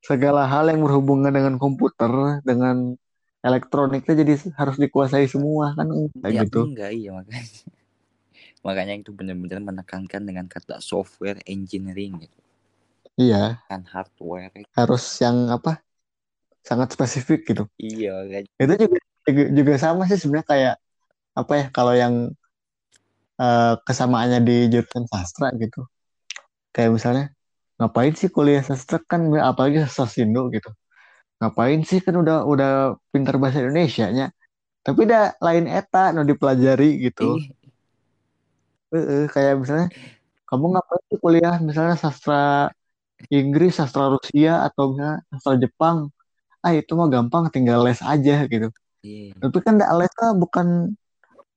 Segala 0.00 0.48
hal 0.48 0.68
yang 0.72 0.84
berhubungan 0.84 1.30
dengan 1.30 1.54
komputer 1.56 2.42
dengan 2.44 2.96
elektroniknya 3.40 4.14
jadi 4.20 4.34
harus 4.58 4.76
dikuasai 4.76 5.26
semua 5.28 5.72
kan? 5.76 5.88
Kayak 6.20 6.32
ya, 6.34 6.42
gitu. 6.46 6.60
enggak 6.68 6.90
iya 6.92 7.10
makanya. 7.16 7.44
Makanya 8.60 9.00
itu 9.00 9.08
benar-benar 9.16 9.56
menekankan 9.64 10.20
dengan 10.20 10.44
kata 10.44 10.84
software 10.84 11.40
engineering 11.48 12.28
gitu. 12.28 12.38
Iya. 13.16 13.64
Kan 13.64 13.88
hardware. 13.88 14.52
Harus 14.76 15.04
yang 15.16 15.48
apa? 15.48 15.80
Sangat 16.60 16.92
spesifik 16.92 17.48
gitu. 17.48 17.64
Iya 17.80 18.20
kan 18.28 18.44
itu 18.60 18.74
juga 18.76 19.00
juga 19.52 19.74
sama 19.80 20.04
sih 20.08 20.18
sebenarnya 20.20 20.48
kayak 20.48 20.74
apa 21.42 21.52
ya 21.60 21.64
kalau 21.76 21.92
yang 22.02 22.14
uh, 23.40 23.74
kesamaannya 23.86 24.40
di 24.48 24.56
jurusan 24.72 25.04
sastra 25.12 25.48
gitu. 25.62 25.86
Kayak 26.74 26.90
misalnya 26.96 27.24
ngapain 27.78 28.12
sih 28.20 28.28
kuliah 28.36 28.62
sastra? 28.64 28.96
Kan 29.10 29.32
apalagi 29.50 29.76
sastra 29.84 30.06
Indo 30.22 30.48
gitu. 30.54 30.70
Ngapain 31.40 31.80
sih? 31.88 31.98
Kan 32.04 32.14
udah 32.22 32.36
udah 32.52 32.70
pintar 33.12 33.34
bahasa 33.40 33.58
Indonesia 33.64 34.06
nya 34.12 34.26
tapi 34.80 35.04
udah 35.04 35.36
lain 35.44 35.68
eta 35.68 36.12
no 36.16 36.24
dipelajari 36.24 37.04
gitu. 37.04 37.36
E 38.90 38.98
-e, 38.98 39.16
kayak 39.28 39.60
misalnya 39.60 39.88
kamu 40.48 40.64
ngapain 40.72 41.02
sih 41.12 41.18
kuliah? 41.20 41.56
Misalnya 41.60 41.96
sastra 42.00 42.72
Inggris 43.28 43.76
sastra 43.76 44.08
Rusia 44.08 44.64
atau 44.66 44.96
misalnya 44.96 45.20
sastra 45.30 45.54
Jepang. 45.60 46.08
Ah 46.64 46.72
itu 46.76 46.92
mah 46.96 47.08
gampang 47.12 47.52
tinggal 47.52 47.84
les 47.84 48.00
aja 48.00 48.44
gitu. 48.48 48.68
Yeah. 49.00 49.32
tapi 49.40 49.64
kan 49.64 49.80
les 49.80 50.12
bukan 50.36 50.92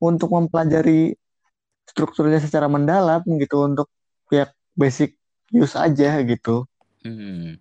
untuk 0.03 0.35
mempelajari 0.35 1.15
strukturnya 1.87 2.43
secara 2.43 2.67
mendalam 2.67 3.23
gitu 3.39 3.63
untuk 3.63 3.87
pihak 4.27 4.51
basic 4.75 5.15
use 5.55 5.79
aja 5.79 6.19
gitu. 6.27 6.67
Hmm. 7.07 7.55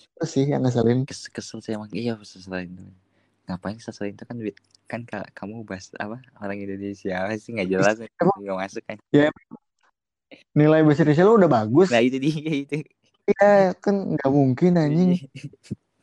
Itu 0.00 0.24
sih 0.24 0.48
yang 0.48 0.64
ngeselin. 0.64 1.04
Kes 1.04 1.28
kesel 1.28 1.60
sih 1.60 1.76
emang 1.76 1.92
iya 1.92 2.16
selain 2.24 2.72
itu. 2.72 2.84
Ngapain 3.44 3.76
selain 3.76 4.16
itu 4.16 4.24
kan 4.24 4.36
duit 4.40 4.56
kan 4.84 5.00
kamu 5.32 5.64
bahas 5.64 5.88
apa 5.96 6.20
orang 6.44 6.60
Indonesia 6.60 7.24
apa 7.24 7.40
sih 7.40 7.56
nggak 7.56 7.68
jelas 7.72 7.96
nggak 8.40 8.56
masuk 8.56 8.82
kan? 8.84 8.96
Ya 9.12 9.28
nilai 10.54 10.86
bahasa 10.86 11.02
Indonesia 11.02 11.26
lo 11.26 11.34
udah 11.36 11.50
bagus. 11.50 11.88
Nah 11.90 12.00
itu 12.00 12.16
dia 12.22 12.52
itu. 12.54 12.76
Iya 13.24 13.74
kan 13.80 14.16
nggak 14.16 14.30
mungkin 14.32 14.72
anjing. 14.78 15.10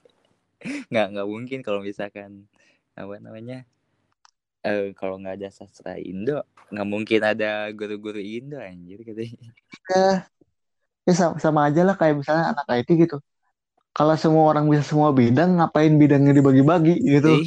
nggak 0.91 1.07
nggak 1.17 1.27
mungkin 1.27 1.59
kalau 1.65 1.81
misalkan 1.81 2.45
apa 2.93 3.17
namanya 3.17 3.65
eh, 4.65 4.93
kalau 4.97 5.17
nggak 5.21 5.35
ada 5.41 5.49
sastra 5.49 5.97
Indo 5.97 6.45
nggak 6.71 6.87
mungkin 6.87 7.19
ada 7.19 7.67
guru-guru 7.75 8.17
Indo 8.21 8.55
anjir 8.55 9.03
katanya. 9.03 9.51
Ya, 9.91 10.07
ya 11.03 11.13
sama, 11.13 11.35
sama 11.43 11.59
aja 11.67 11.81
lah 11.83 11.95
kayak 11.99 12.23
misalnya 12.23 12.55
anak 12.55 12.65
IT 12.79 12.89
gitu. 12.95 13.19
Kalau 13.91 14.15
semua 14.15 14.47
orang 14.55 14.71
bisa 14.71 14.87
semua 14.87 15.11
bidang 15.11 15.59
ngapain 15.59 15.91
bidangnya 15.99 16.31
dibagi-bagi 16.31 16.95
gitu? 17.03 17.43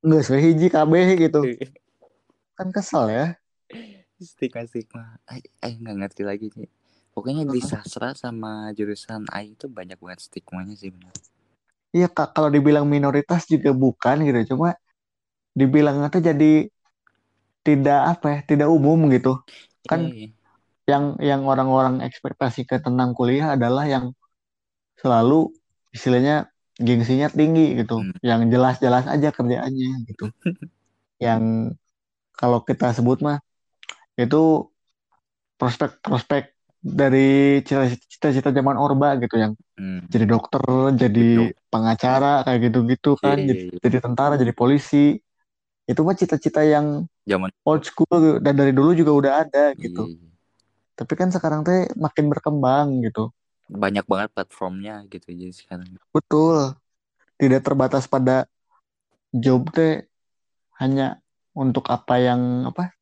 Nggak 0.00 0.20
sesuai 0.24 0.42
hiji 0.48 0.66
KB 0.72 0.92
gitu. 1.28 1.40
Kan 2.56 2.72
kesel 2.72 3.04
ya. 3.12 3.26
Stigma 4.16 4.64
stigma 4.64 5.04
eh 5.60 5.74
nggak 5.76 5.96
ngerti 6.00 6.22
lagi 6.24 6.48
nih. 6.56 6.70
Pokoknya 7.12 7.44
di 7.44 7.60
sastra 7.60 8.16
sama 8.16 8.72
jurusan 8.72 9.28
AI 9.28 9.52
itu 9.52 9.68
banyak 9.68 10.00
banget 10.00 10.24
stigmanya 10.24 10.72
sih 10.72 10.88
benar 10.88 11.12
Iya 11.92 12.08
kak, 12.08 12.32
kalau 12.32 12.48
dibilang 12.48 12.88
minoritas 12.88 13.44
juga 13.44 13.68
bukan 13.76 14.24
gitu, 14.24 14.56
cuma 14.56 14.80
dibilangnya 15.52 16.08
tuh 16.08 16.24
jadi 16.24 16.68
tidak 17.62 18.00
apa 18.18 18.26
ya 18.28 18.38
tidak 18.44 18.68
umum 18.72 19.06
gitu 19.12 19.38
kan 19.86 20.10
yeah. 20.10 20.30
yang 20.88 21.04
yang 21.22 21.42
orang-orang 21.46 22.02
ekspektasikan 22.02 22.82
tentang 22.82 23.14
kuliah 23.14 23.54
adalah 23.54 23.86
yang 23.86 24.16
selalu 24.98 25.54
istilahnya 25.94 26.50
gengsinya 26.80 27.28
tinggi 27.30 27.78
gitu 27.78 28.02
hmm. 28.02 28.18
yang 28.24 28.48
jelas-jelas 28.48 29.06
aja 29.06 29.28
kerjaannya 29.30 30.08
gitu 30.08 30.26
yang 31.26 31.74
kalau 32.34 32.64
kita 32.64 32.90
sebut 32.96 33.22
mah 33.22 33.38
itu 34.18 34.66
prospek-prospek 35.60 36.52
dari 36.82 37.62
cita-cita 37.62 38.50
zaman 38.50 38.74
Orba 38.74 39.14
gitu 39.22 39.38
yang 39.38 39.54
hmm. 39.78 40.10
jadi 40.10 40.26
dokter, 40.26 40.62
jadi 40.98 41.54
pengacara 41.70 42.42
kayak 42.42 42.58
gitu-gitu 42.68 43.14
kan, 43.22 43.38
yeah, 43.38 43.46
yeah, 43.46 43.54
yeah. 43.54 43.78
Jadi, 43.78 43.82
jadi 43.86 43.96
tentara, 44.02 44.34
jadi 44.34 44.50
polisi 44.50 45.22
itu 45.86 46.00
mah 46.06 46.14
cita-cita 46.14 46.62
yang 46.62 47.10
zaman 47.26 47.50
old 47.66 47.82
school 47.82 48.38
dan 48.38 48.54
dari 48.54 48.70
dulu 48.70 48.94
juga 48.94 49.12
udah 49.12 49.32
ada 49.46 49.64
gitu. 49.74 50.06
Iya. 50.06 50.30
Tapi 50.94 51.12
kan 51.18 51.28
sekarang 51.34 51.66
teh 51.66 51.90
makin 51.98 52.30
berkembang 52.30 53.02
gitu. 53.02 53.34
Banyak 53.66 54.06
banget 54.06 54.28
platformnya 54.30 55.02
gitu 55.10 55.32
jadi 55.34 55.50
sekarang. 55.50 55.88
Betul. 56.14 56.78
Tidak 57.40 57.60
terbatas 57.64 58.06
pada 58.06 58.46
job 59.34 59.66
teh 59.74 60.06
hanya 60.78 61.18
untuk 61.56 61.90
apa 61.90 62.20
yang 62.20 62.70
apa 62.70 62.94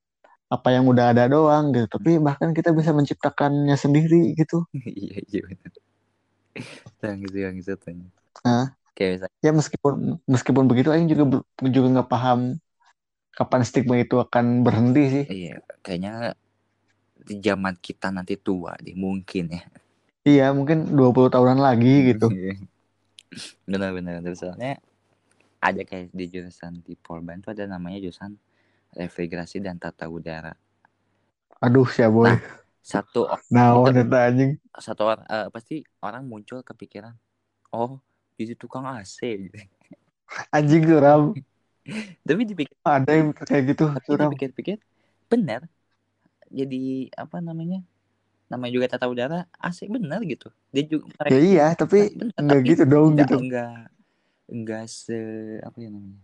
apa 0.50 0.68
yang 0.72 0.88
udah 0.88 1.12
ada 1.12 1.28
doang 1.28 1.76
gitu. 1.76 1.87
Tapi 1.87 2.16
bahkan 2.16 2.56
kita 2.56 2.72
bisa 2.72 2.96
menciptakannya 2.96 3.76
sendiri 3.76 4.32
gitu. 4.34 4.64
iya 4.88 5.20
iya 5.28 5.40
benar. 5.44 5.72
Yang 7.04 7.18
itu 7.28 7.37
yang 7.38 7.54
itu 7.60 7.72
Nah, 8.40 8.72
kayak 8.96 9.28
ya 9.44 9.52
meskipun 9.52 10.16
meskipun 10.25 10.64
begitu 10.64 10.88
Aing 10.88 11.12
juga 11.12 11.44
juga 11.68 11.88
nggak 12.00 12.08
paham 12.08 12.56
kapan 13.34 13.62
stigma 13.62 13.96
itu 13.99 14.18
akan 14.18 14.66
berhenti 14.66 15.04
sih? 15.08 15.25
Iya, 15.26 15.62
kayaknya 15.80 16.34
di 17.20 17.38
zaman 17.38 17.78
kita 17.78 18.10
nanti 18.10 18.34
tua 18.40 18.75
deh, 18.80 18.96
mungkin 18.96 19.54
ya. 19.54 19.62
Iya, 20.26 20.46
mungkin 20.52 20.92
20 20.92 21.32
tahunan 21.32 21.60
lagi 21.60 22.14
gitu. 22.14 22.28
Iya. 22.40 22.54
Benar-benar. 23.62 24.26
Soalnya 24.34 24.82
ada 25.62 25.82
kayak 25.87 26.10
di 26.10 26.26
jurusan 26.26 26.82
di 26.82 26.99
Polban 26.99 27.38
tuh 27.38 27.54
ada 27.54 27.62
namanya 27.70 28.02
jurusan 28.02 28.34
refrigerasi 28.90 29.62
dan 29.62 29.78
tata 29.78 30.10
udara. 30.10 30.50
Aduh, 31.62 31.87
siapa 31.87 32.10
boy. 32.10 32.26
Nah, 32.26 32.40
satu 32.82 33.28
nah, 33.54 33.78
itu, 33.87 34.02
anjing. 34.16 34.50
Satu 34.80 35.06
orang 35.06 35.22
uh, 35.30 35.46
pasti 35.52 35.84
orang 36.02 36.26
muncul 36.26 36.64
kepikiran, 36.64 37.14
oh, 37.70 38.00
itu 38.34 38.56
tukang 38.56 38.88
AC. 38.88 39.46
Anjing 40.50 40.88
ram. 40.99 41.37
tapi 42.28 42.42
dipikir 42.44 42.76
ada 42.84 43.12
yang 43.12 43.32
kayak 43.32 43.75
gitu 43.75 43.90
tapi 43.90 44.08
dipikir-pikir 44.14 44.76
benar 45.30 45.64
jadi 46.50 47.08
apa 47.14 47.38
namanya 47.38 47.80
namanya 48.50 48.72
juga 48.75 48.87
tata 48.90 49.06
udara 49.06 49.46
asik 49.62 49.94
benar 49.94 50.18
gitu. 50.26 50.50
Dia 50.75 50.82
juga 50.90 51.06
mereka, 51.14 51.30
ya 51.30 51.38
iya 51.38 51.66
tapi 51.78 52.10
bener, 52.10 52.34
enggak 52.34 52.58
tapi 52.58 52.70
gitu 52.75 52.84
dong 52.90 53.08
enggak, 53.14 53.28
gitu. 53.30 53.37
enggak 53.38 53.78
enggak 54.50 54.84
se 54.90 55.20
apa 55.62 55.76
ya 55.78 55.88
namanya 55.94 56.22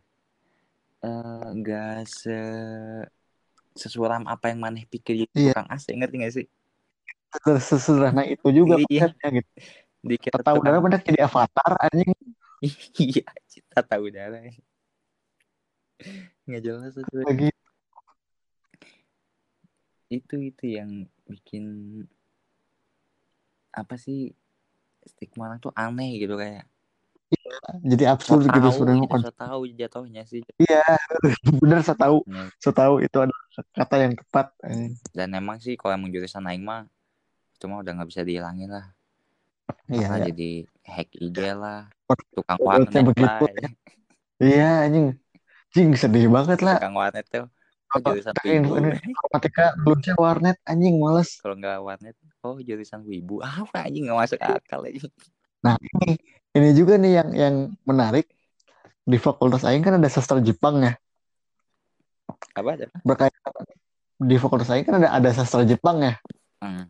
uh, 1.07 1.47
enggak 1.55 1.97
se 2.11 2.39
sesuram 3.79 4.27
apa 4.27 4.51
yang 4.51 4.59
maneh 4.59 4.83
pikir 4.91 5.23
jadi 5.23 5.31
iya. 5.39 5.55
tukang 5.55 5.69
AC 5.71 5.87
ngerti 5.95 6.17
gak 6.19 6.35
sih? 6.35 6.47
Sesederhana 7.61 8.25
itu 8.27 8.49
juga 8.51 8.81
iya. 8.91 9.07
konsepnya 9.07 9.29
gitu. 9.39 9.51
Dikira 10.03 10.35
tata 10.43 10.59
udara 10.59 10.83
benar 10.83 11.01
jadi 11.07 11.21
avatar 11.23 11.73
anjing. 11.79 12.11
Iya 12.99 13.29
tata 13.71 14.01
udara 14.01 14.41
nggak 16.47 16.63
jelas 16.63 16.93
itu 16.95 17.15
lagi. 17.25 17.49
Itu 20.07 20.35
itu 20.39 20.65
yang 20.79 21.11
bikin 21.27 21.65
apa 23.75 23.99
sih 23.99 24.33
stigma 25.05 25.51
orang 25.53 25.61
tuh 25.61 25.75
aneh 25.77 26.17
gitu 26.23 26.39
kayak. 26.39 26.65
Iya, 27.27 27.59
jadi 27.83 28.05
absurd 28.15 28.47
so 28.47 28.55
gitu 28.55 28.69
sebenarnya 28.71 29.19
so 29.19 29.35
tahu 29.35 29.61
jatuhnya 29.75 30.23
sih. 30.23 30.47
Iya 30.63 30.87
bener 31.61 31.83
saya 31.83 31.99
tahu 31.99 32.23
ya. 32.23 32.47
saya 32.63 32.75
tahu 32.75 32.95
itu 33.03 33.19
ada 33.19 33.35
kata 33.75 33.95
yang 33.99 34.15
tepat 34.15 34.55
dan 35.11 35.29
emang 35.35 35.59
sih 35.59 35.75
kalau 35.75 35.99
emang 35.99 36.15
jurusan 36.15 36.47
aing 36.47 36.63
mah 36.63 36.87
itu 37.59 37.65
mah 37.67 37.83
udah 37.83 37.93
nggak 37.99 38.09
bisa 38.15 38.23
dihilangin 38.23 38.71
lah. 38.71 38.95
Iya, 39.91 40.07
iya. 40.07 40.27
jadi 40.31 40.51
hack 40.87 41.11
IG 41.19 41.39
lah 41.59 41.91
tukang 42.35 42.59
warnet 42.63 43.03
ya. 43.11 43.71
iya 44.39 44.71
anjing 44.87 45.19
Jing 45.75 45.95
sedih 45.99 46.29
banget 46.31 46.63
lah. 46.63 46.79
Tukang 46.79 46.97
warnet 46.97 47.27
tuh. 47.27 47.47
Oh, 47.95 48.03
jurusan 48.03 48.35
wibu. 48.43 48.71
Informatika 48.83 49.65
belumnya 49.79 50.13
warnet 50.19 50.57
anjing 50.67 50.99
males. 50.99 51.39
Kalau 51.39 51.55
nggak 51.55 51.79
warnet 51.81 52.17
oh 52.43 52.59
jurusan 52.59 53.01
wibu. 53.07 53.41
Apa 53.41 53.87
anjing 53.87 54.11
nggak 54.11 54.19
masuk 54.19 54.39
akal 54.43 54.83
lagi 54.83 55.03
nah 55.65 55.75
ini 55.83 56.15
ini 56.55 56.69
juga 56.79 56.95
nih 57.01 57.13
yang 57.23 57.31
yang 57.35 57.55
menarik. 57.83 58.27
Di 59.07 59.23
fakultas 59.23 59.63
Aing 59.63 59.87
kan 59.87 60.03
ada 60.03 60.11
sastra 60.11 60.43
Jepang 60.43 60.83
ya. 60.83 60.99
Apa 62.59 62.75
ada 62.75 62.87
berkaitan 63.07 63.55
di 64.19 64.35
fakultas 64.35 64.67
Aing 64.75 64.83
kan 64.83 64.99
ada 64.99 65.15
ada 65.15 65.31
sastra 65.31 65.63
Jepang 65.63 66.03
ya. 66.03 66.15
Hmm. 66.57 66.89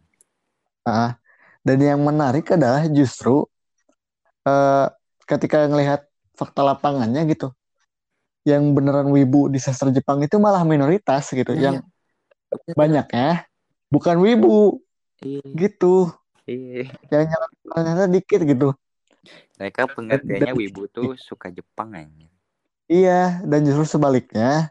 nah, 0.86 1.18
dan 1.66 1.78
yang 1.82 1.98
menarik 1.98 2.46
adalah 2.54 2.86
justru 2.86 3.42
uh, 4.46 4.86
ketika 5.26 5.66
ngelihat 5.66 6.06
fakta 6.38 6.62
lapangannya 6.62 7.26
gitu 7.28 7.50
yang 8.46 8.62
beneran 8.78 9.10
wibu 9.10 9.50
di 9.50 9.58
sastra 9.58 9.90
Jepang 9.90 10.22
itu 10.22 10.38
malah 10.38 10.62
minoritas 10.62 11.34
gitu 11.34 11.50
ya, 11.58 11.74
yang 11.74 11.76
ya. 12.54 12.74
banyak 12.78 13.06
ya. 13.10 13.42
Bukan 13.90 14.22
wibu. 14.22 14.78
Iya. 15.18 15.42
gitu. 15.58 16.14
Iya. 16.46 16.94
yang 17.10 17.26
nyala 17.66 18.06
dikit 18.06 18.46
gitu. 18.46 18.70
Mereka 19.58 19.90
pengertiannya 19.90 20.54
wibu 20.54 20.86
tuh 20.86 21.18
suka 21.18 21.50
Jepang 21.50 21.90
aja 21.90 22.26
iya 22.86 23.42
dan 23.42 23.66
justru 23.66 23.98
sebaliknya 23.98 24.70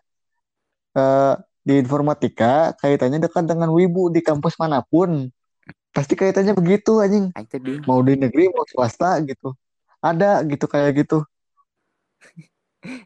uh, 0.96 1.36
di 1.68 1.84
informatika 1.84 2.72
kaitannya 2.80 3.20
dekat 3.20 3.44
dengan 3.44 3.76
wibu 3.76 4.08
di 4.08 4.24
kampus 4.24 4.56
mana 4.56 4.80
pun. 4.80 5.28
Pasti 5.92 6.16
kaitannya 6.16 6.56
begitu 6.56 7.04
anjing. 7.04 7.36
Mau 7.84 8.00
di 8.00 8.16
negeri 8.16 8.48
mau 8.56 8.64
swasta 8.64 9.20
gitu. 9.28 9.52
Ada 10.00 10.48
gitu 10.48 10.64
kayak 10.72 11.04
gitu 11.04 11.28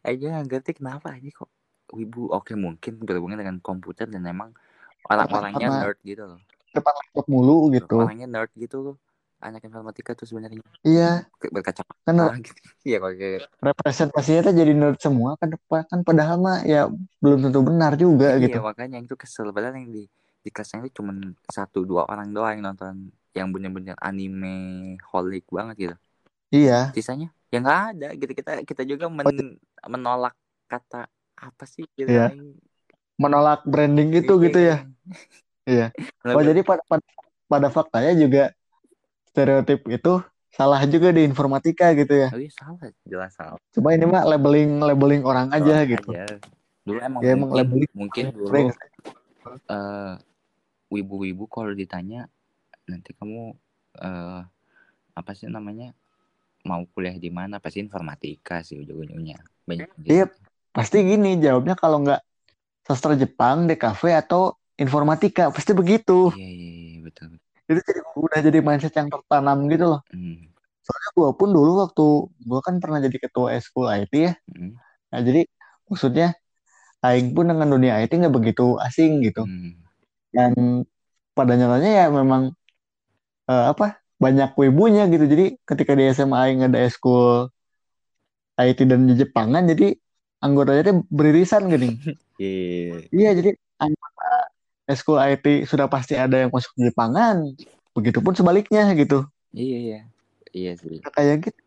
aja 0.07 0.25
nggak 0.35 0.45
ngerti 0.47 0.71
kenapa 0.79 1.15
aja 1.15 1.29
kok 1.31 1.49
wibu 1.93 2.29
oke 2.29 2.53
mungkin 2.53 3.01
berhubungan 3.01 3.37
dengan 3.41 3.57
komputer 3.61 4.05
dan 4.05 4.25
emang 4.25 4.53
orang-orangnya 5.09 5.67
nerd 5.85 5.99
gitu 6.05 6.23
loh. 6.25 6.39
Depan 6.69 6.93
laptop 6.93 7.25
mulu 7.25 7.73
gitu. 7.73 7.97
orangnya 7.97 8.27
nerd 8.29 8.51
gitu 8.53 8.97
anak 9.39 9.63
informatika 9.63 10.11
tuh 10.13 10.27
sebenarnya. 10.27 10.59
Iya. 10.83 11.25
Berkaca 11.39 11.81
kan 12.03 12.15
gitu. 12.43 12.59
iya 12.89 12.97
kok 12.99 13.15
kayak 13.15 13.47
representasinya 13.63 14.41
tuh 14.51 14.53
jadi 14.53 14.71
nerd 14.75 14.99
semua 14.99 15.39
kan 15.39 15.49
kan 15.87 15.99
padahal 16.03 16.37
mah 16.37 16.61
ya 16.67 16.91
belum 17.23 17.47
tentu 17.47 17.59
benar 17.63 17.95
juga 17.95 18.35
iya, 18.35 18.43
gitu. 18.51 18.59
iya 18.59 18.61
makanya 18.61 18.97
itu 18.99 19.15
kesel. 19.15 19.49
Padahal 19.55 19.79
yang 19.79 19.89
di 19.89 20.03
di 20.39 20.49
kelasnya 20.51 20.87
itu 20.87 21.01
cuma 21.01 21.15
satu 21.47 21.83
dua 21.87 22.07
orang 22.07 22.31
doang 22.31 22.59
yang 22.59 22.63
nonton 22.71 23.11
yang 23.33 23.47
bener-bener 23.55 23.95
anime 24.03 24.99
holik 25.09 25.47
banget 25.47 25.75
gitu. 25.79 25.95
Iya. 26.51 26.91
Sisanya 26.91 27.31
ya 27.49 27.57
nggak 27.61 27.81
ada 27.95 28.07
gitu 28.13 28.31
kita 28.33 28.51
kita 28.65 28.81
juga 28.85 29.05
men, 29.09 29.25
oh, 29.25 29.89
menolak 29.89 30.37
kata 30.69 31.09
apa 31.39 31.63
sih 31.65 31.85
gitu 31.97 32.09
iya. 32.09 32.29
menolak 33.17 33.65
branding 33.65 34.13
itu 34.13 34.33
iya, 34.37 34.43
gitu 34.45 34.59
ya? 34.59 34.77
Iya. 35.69 35.87
Oh 36.33 36.43
jadi 36.45 36.61
pada, 36.65 36.81
pada 36.85 37.05
pada 37.49 37.67
faktanya 37.73 38.13
juga 38.13 38.53
stereotip 39.33 39.85
itu 39.89 40.21
salah 40.53 40.81
juga 40.85 41.09
di 41.13 41.25
informatika 41.25 41.93
gitu 41.97 42.13
ya? 42.13 42.29
Oh, 42.33 42.41
iya, 42.41 42.51
salah. 42.53 42.79
Jelas 43.05 43.31
salah. 43.33 43.59
Cuma 43.73 43.93
ini 43.93 44.05
mah 44.05 44.25
labeling 44.25 44.81
labeling 44.81 45.21
orang 45.25 45.49
aja 45.53 45.85
orang 45.85 45.89
gitu. 45.89 46.09
Aja. 46.13 46.37
dulu 46.87 46.99
emang 47.05 47.21
ya, 47.21 47.37
mungkin 47.37 47.57
labeling 47.59 47.91
mungkin 47.93 48.23
dulu 48.33 48.73
uh, 49.69 50.17
wibu-wibu 50.89 51.45
kalau 51.45 51.69
ditanya 51.69 52.25
nanti 52.89 53.13
kamu 53.13 53.53
uh, 54.01 54.41
apa 55.13 55.31
sih 55.37 55.45
namanya 55.45 55.93
mau 56.67 56.83
kuliah 56.91 57.15
di 57.15 57.31
mana 57.31 57.61
pasti 57.63 57.79
informatika 57.79 58.63
sih 58.65 58.79
ujung-ujungnya. 58.79 59.39
Banyak 59.63 59.87
iya 60.07 60.27
pasti 60.75 61.01
gini 61.03 61.39
jawabnya 61.39 61.75
kalau 61.79 62.03
nggak 62.03 62.21
sastra 62.83 63.15
Jepang 63.15 63.69
DKV 63.69 64.01
atau 64.25 64.57
informatika 64.79 65.51
pasti 65.51 65.71
begitu. 65.75 66.33
Iya, 66.35 66.49
iya, 66.49 66.69
iya 66.95 66.99
betul, 67.03 67.27
itu 67.69 67.79
jadi 67.85 68.01
udah 68.17 68.39
jadi 68.41 68.59
mindset 68.65 68.93
yang 68.97 69.09
tertanam 69.13 69.69
gitu 69.69 69.85
loh. 69.97 70.01
Hmm. 70.09 70.49
soalnya 70.89 71.09
gue 71.13 71.29
pun 71.37 71.49
dulu 71.53 71.71
waktu 71.85 72.05
gue 72.49 72.59
kan 72.65 72.81
pernah 72.81 72.97
jadi 72.97 73.17
ketua 73.21 73.53
school 73.61 73.85
IT 73.93 74.13
ya. 74.15 74.33
Hmm. 74.49 74.73
nah 75.13 75.19
jadi 75.21 75.45
maksudnya 75.85 76.33
Aing 77.05 77.31
pun 77.37 77.45
dengan 77.45 77.69
dunia 77.69 78.01
IT 78.01 78.09
nggak 78.09 78.33
begitu 78.33 78.73
asing 78.81 79.21
gitu. 79.21 79.45
Hmm. 79.45 79.77
dan 80.33 80.51
pada 81.37 81.53
nyatanya 81.53 81.91
ya 81.93 82.05
memang 82.09 82.57
uh, 83.47 83.65
apa 83.69 84.01
banyak 84.19 84.51
wibunya 84.59 85.07
gitu. 85.07 85.25
Jadi 85.25 85.45
ketika 85.63 85.95
di 85.95 86.11
SMA 86.11 86.37
Aing 86.37 86.61
ada 86.67 86.77
eskul 86.83 87.47
IT 88.59 88.83
dan 88.83 89.07
di 89.07 89.15
Jepangan 89.15 89.63
jadi 89.65 89.95
anggotanya 90.43 91.01
beririsan 91.09 91.71
gini. 91.71 91.89
Yeah. 92.39 93.03
iya 93.11 93.35
jadi 93.35 93.51
anggota 93.83 94.31
eskul 94.87 95.19
IT 95.19 95.67
sudah 95.67 95.91
pasti 95.91 96.15
ada 96.15 96.39
yang 96.39 96.47
masuk 96.55 96.71
di 96.79 96.87
Jepangan. 96.87 97.51
Begitupun 97.91 98.31
sebaliknya 98.31 98.87
gitu. 98.95 99.27
Iya 99.51 99.77
iya. 99.83 99.99
Iya 100.55 100.71
sih. 100.79 101.03
Kayak 101.03 101.51
gitu. 101.51 101.61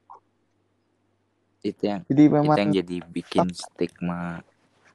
Itu 1.61 1.83
yang 1.85 2.01
jadi 2.09 2.25
memang 2.25 2.57
itu 2.57 2.61
yang 2.65 2.73
jadi 2.73 2.97
bikin 3.05 3.53
stigma 3.53 4.41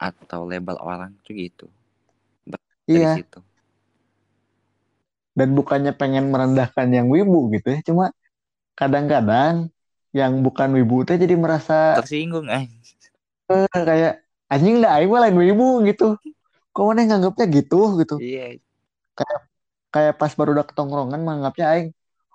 atau 0.02 0.50
label 0.50 0.82
orang 0.82 1.14
tuh 1.22 1.38
gitu. 1.38 1.70
Dari 2.50 3.06
iya. 3.06 3.22
situ 3.22 3.38
dan 5.38 5.54
bukannya 5.54 5.94
pengen 5.94 6.34
merendahkan 6.34 6.90
yang 6.90 7.14
wibu 7.14 7.54
gitu 7.54 7.78
ya 7.78 7.80
cuma 7.86 8.10
kadang-kadang 8.74 9.70
yang 10.18 10.42
bukan 10.42 10.74
wibu 10.74 11.06
itu 11.06 11.14
jadi 11.14 11.38
merasa 11.38 11.98
tersinggung 12.02 12.50
eh. 12.50 12.66
Kayak 13.74 14.26
anjing 14.50 14.82
dah 14.84 14.98
aing 15.00 15.12
lain 15.12 15.38
wibu 15.38 15.86
gitu. 15.88 16.18
Kok 16.74 16.84
mana 16.84 17.06
nganggapnya 17.06 17.46
gitu 17.54 18.02
gitu. 18.02 18.16
Iya. 18.20 18.58
Kayak 19.14 19.40
kayak 19.94 20.14
pas 20.20 20.32
baru 20.34 20.58
udah 20.58 20.66
ketongkrongan 20.68 21.22
menganggapnya 21.22 21.66
aing 21.74 21.88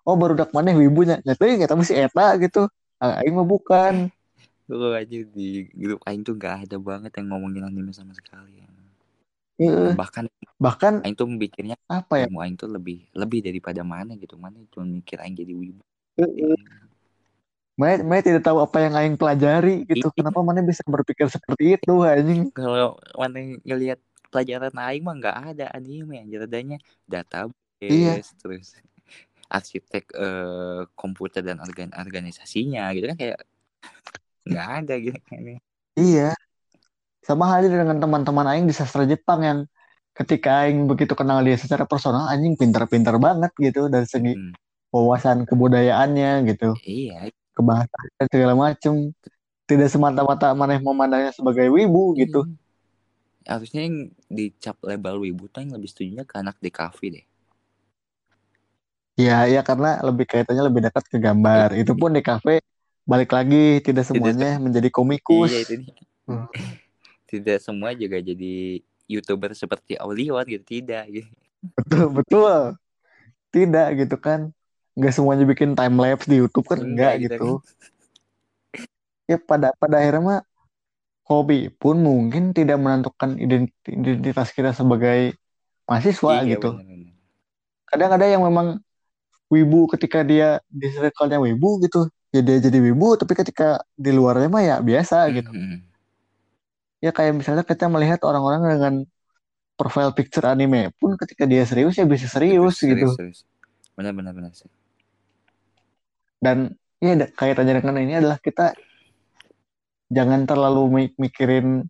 oh 0.07 0.17
baru 0.17 0.39
udah 0.39 0.49
mana 0.55 0.73
wibunya. 0.73 1.19
Nyata 1.27 1.43
nggak 1.43 1.71
tahu 1.71 1.85
si 1.85 1.99
eta 1.99 2.39
gitu. 2.39 2.71
Ah, 3.03 3.21
aing 3.21 3.35
mah 3.35 3.47
bukan. 3.47 4.09
Gue 4.71 4.95
aja 4.95 5.19
di 5.27 5.69
grup 5.75 6.01
aing 6.09 6.25
tuh 6.25 6.39
gak 6.39 6.65
ada 6.65 6.81
banget 6.81 7.13
yang 7.21 7.35
ngomongin 7.35 7.67
anime 7.67 7.93
sama 7.93 8.17
sekali 8.17 8.57
ya 8.57 8.72
uh, 9.69 9.93
bahkan 9.95 10.25
bahkan 10.57 11.03
Aing 11.03 11.19
tuh 11.19 11.29
mikirnya 11.29 11.77
apa 11.91 12.23
ya 12.23 12.27
ilmu 12.31 12.41
Aing 12.43 12.57
tuh 12.57 12.71
lebih 12.71 13.07
lebih 13.13 13.45
daripada 13.45 13.83
mana 13.83 14.15
gitu 14.17 14.39
mana 14.39 14.59
cuma 14.71 14.87
mikir 14.89 15.19
Aing 15.21 15.37
jadi 15.37 15.53
wibu 15.53 15.83
uh, 16.23 16.59
Mana, 17.73 18.05
mana 18.05 18.21
tidak 18.21 18.45
tahu 18.45 18.61
apa 18.61 18.85
yang 18.85 18.95
Aing 18.95 19.17
pelajari 19.17 19.89
gitu. 19.89 20.13
Iya. 20.13 20.13
Kenapa 20.13 20.45
mana 20.45 20.61
bisa 20.61 20.85
berpikir 20.85 21.25
seperti 21.33 21.81
itu 21.81 22.05
anjing? 22.05 22.53
Kalau 22.53 23.01
mana 23.17 23.57
ngelihat 23.65 23.97
pelajaran 24.29 24.77
Aing 24.77 25.05
mah 25.05 25.17
nggak 25.17 25.37
ada 25.57 25.67
anime 25.73 26.21
yang 26.21 26.29
adanya 26.45 26.77
database 27.09 27.53
iya. 27.81 28.21
terus 28.41 28.77
arsitek 29.53 30.05
uh, 30.17 30.85
komputer 30.97 31.45
dan 31.45 31.61
organ 31.61 31.93
organisasinya 31.93 32.89
gitu 32.97 33.13
kan 33.13 33.19
kayak 33.21 33.39
nggak 34.49 34.69
ada 34.85 34.95
gitu 34.97 35.19
Iya 35.93 36.33
sama 37.23 37.47
halnya 37.55 37.87
dengan 37.87 38.03
teman-teman 38.03 38.47
aing 38.51 38.67
di 38.67 38.75
sastra 38.75 39.07
Jepang 39.07 39.41
yang 39.47 39.59
ketika 40.13 40.67
aing 40.67 40.91
begitu 40.91 41.15
kenal 41.15 41.41
dia 41.41 41.55
secara 41.55 41.87
personal 41.87 42.29
anjing 42.29 42.59
pintar-pintar 42.59 43.17
banget 43.17 43.55
gitu 43.57 43.87
dari 43.87 44.05
segi 44.05 44.35
hmm. 44.35 44.53
wawasan 44.91 45.47
kebudayaannya 45.47 46.51
gitu 46.53 46.75
iya 46.83 47.31
kebahasaan 47.55 48.27
segala 48.29 48.55
macem 48.59 49.15
tidak 49.71 49.89
semata-mata 49.89 50.53
mana 50.53 50.77
yang 50.77 50.85
memandangnya 50.85 51.33
sebagai 51.33 51.71
wibu 51.71 52.13
hmm. 52.13 52.17
gitu 52.27 52.41
harusnya 53.47 53.87
yang 53.87 53.97
dicap 54.27 54.77
label 54.83 55.23
wibu 55.23 55.47
tuh 55.49 55.63
yang 55.63 55.73
lebih 55.79 55.89
setuju 55.89 56.27
ke 56.27 56.35
anak 56.37 56.59
di 56.59 56.71
kafe 56.71 57.09
deh 57.09 57.27
Iya, 59.13 59.45
ya 59.45 59.61
karena 59.61 60.01
lebih 60.01 60.25
kaitannya 60.25 60.73
lebih 60.73 60.89
dekat 60.89 61.05
ke 61.05 61.21
gambar. 61.21 61.77
Itu 61.77 61.93
pun 62.01 62.17
di 62.17 62.25
kafe 62.25 62.65
balik 63.05 63.37
lagi 63.37 63.85
tidak 63.85 64.09
semuanya 64.09 64.57
tidak. 64.57 64.65
menjadi 64.65 64.89
komikus. 64.89 65.53
Iya, 65.53 65.61
itu 65.69 65.93
Hmm 66.25 66.49
tidak 67.33 67.59
semua 67.65 67.97
juga 67.97 68.21
jadi 68.21 68.85
youtuber 69.09 69.57
seperti 69.57 69.97
Aulion 69.97 70.45
gitu 70.45 70.65
tidak 70.69 71.09
gitu. 71.09 71.31
betul 71.81 72.07
betul. 72.13 72.57
Tidak 73.53 73.89
gitu 73.97 74.17
kan. 74.21 74.53
Nggak 74.93 75.13
semuanya 75.17 75.45
bikin 75.49 75.73
time 75.73 75.97
lapse 75.97 76.29
di 76.29 76.37
YouTube 76.37 76.69
kan 76.69 76.85
enggak, 76.85 77.17
enggak 77.17 77.41
gitu, 77.41 77.51
ya 79.25 79.41
pada 79.41 79.73
pada 79.81 80.05
akhirnya 80.05 80.21
mah 80.21 80.41
hobi 81.25 81.73
pun 81.73 81.97
mungkin 82.03 82.53
tidak 82.53 82.77
menentukan 82.77 83.41
identitas 83.41 84.53
kita 84.53 84.77
sebagai 84.77 85.33
mahasiswa 85.89 86.45
iya, 86.45 86.57
gitu. 86.59 86.77
kadang 87.89 88.11
ada 88.21 88.29
yang 88.29 88.45
memang 88.45 88.85
wibu 89.49 89.89
ketika 89.97 90.21
dia 90.25 90.61
di 90.69 90.89
circle-nya 90.93 91.41
wibu 91.41 91.81
gitu. 91.85 92.09
Ya 92.33 92.41
dia 92.41 92.61
jadi 92.65 92.81
wibu 92.81 93.13
tapi 93.21 93.37
ketika 93.37 93.85
di 93.93 94.09
luarnya 94.09 94.49
mah 94.49 94.65
ya 94.65 94.77
biasa 94.81 95.29
gitu. 95.37 95.53
Mm 95.53 95.61
-hmm. 95.61 95.79
Ya 97.03 97.11
kayak 97.11 97.35
misalnya 97.35 97.67
kita 97.67 97.91
melihat 97.91 98.23
orang-orang 98.23 98.63
dengan 98.71 98.95
profile 99.75 100.15
picture 100.15 100.47
anime 100.47 100.95
pun 100.95 101.19
ketika 101.19 101.43
dia 101.43 101.67
serius 101.67 101.99
ya 101.99 102.07
bisa 102.07 102.31
serius, 102.31 102.79
serius 102.79 103.03
gitu. 103.03 103.09
serius. 103.19 103.39
benar 103.99 104.15
benar 104.15 104.33
benar 104.33 104.53
sih. 104.55 104.71
Dan 106.39 106.79
ya 107.03 107.19
kaitannya 107.35 107.83
dengan 107.83 107.99
ini 107.99 108.15
adalah 108.23 108.39
kita 108.39 108.79
jangan 110.07 110.47
terlalu 110.47 111.11
mikirin 111.19 111.83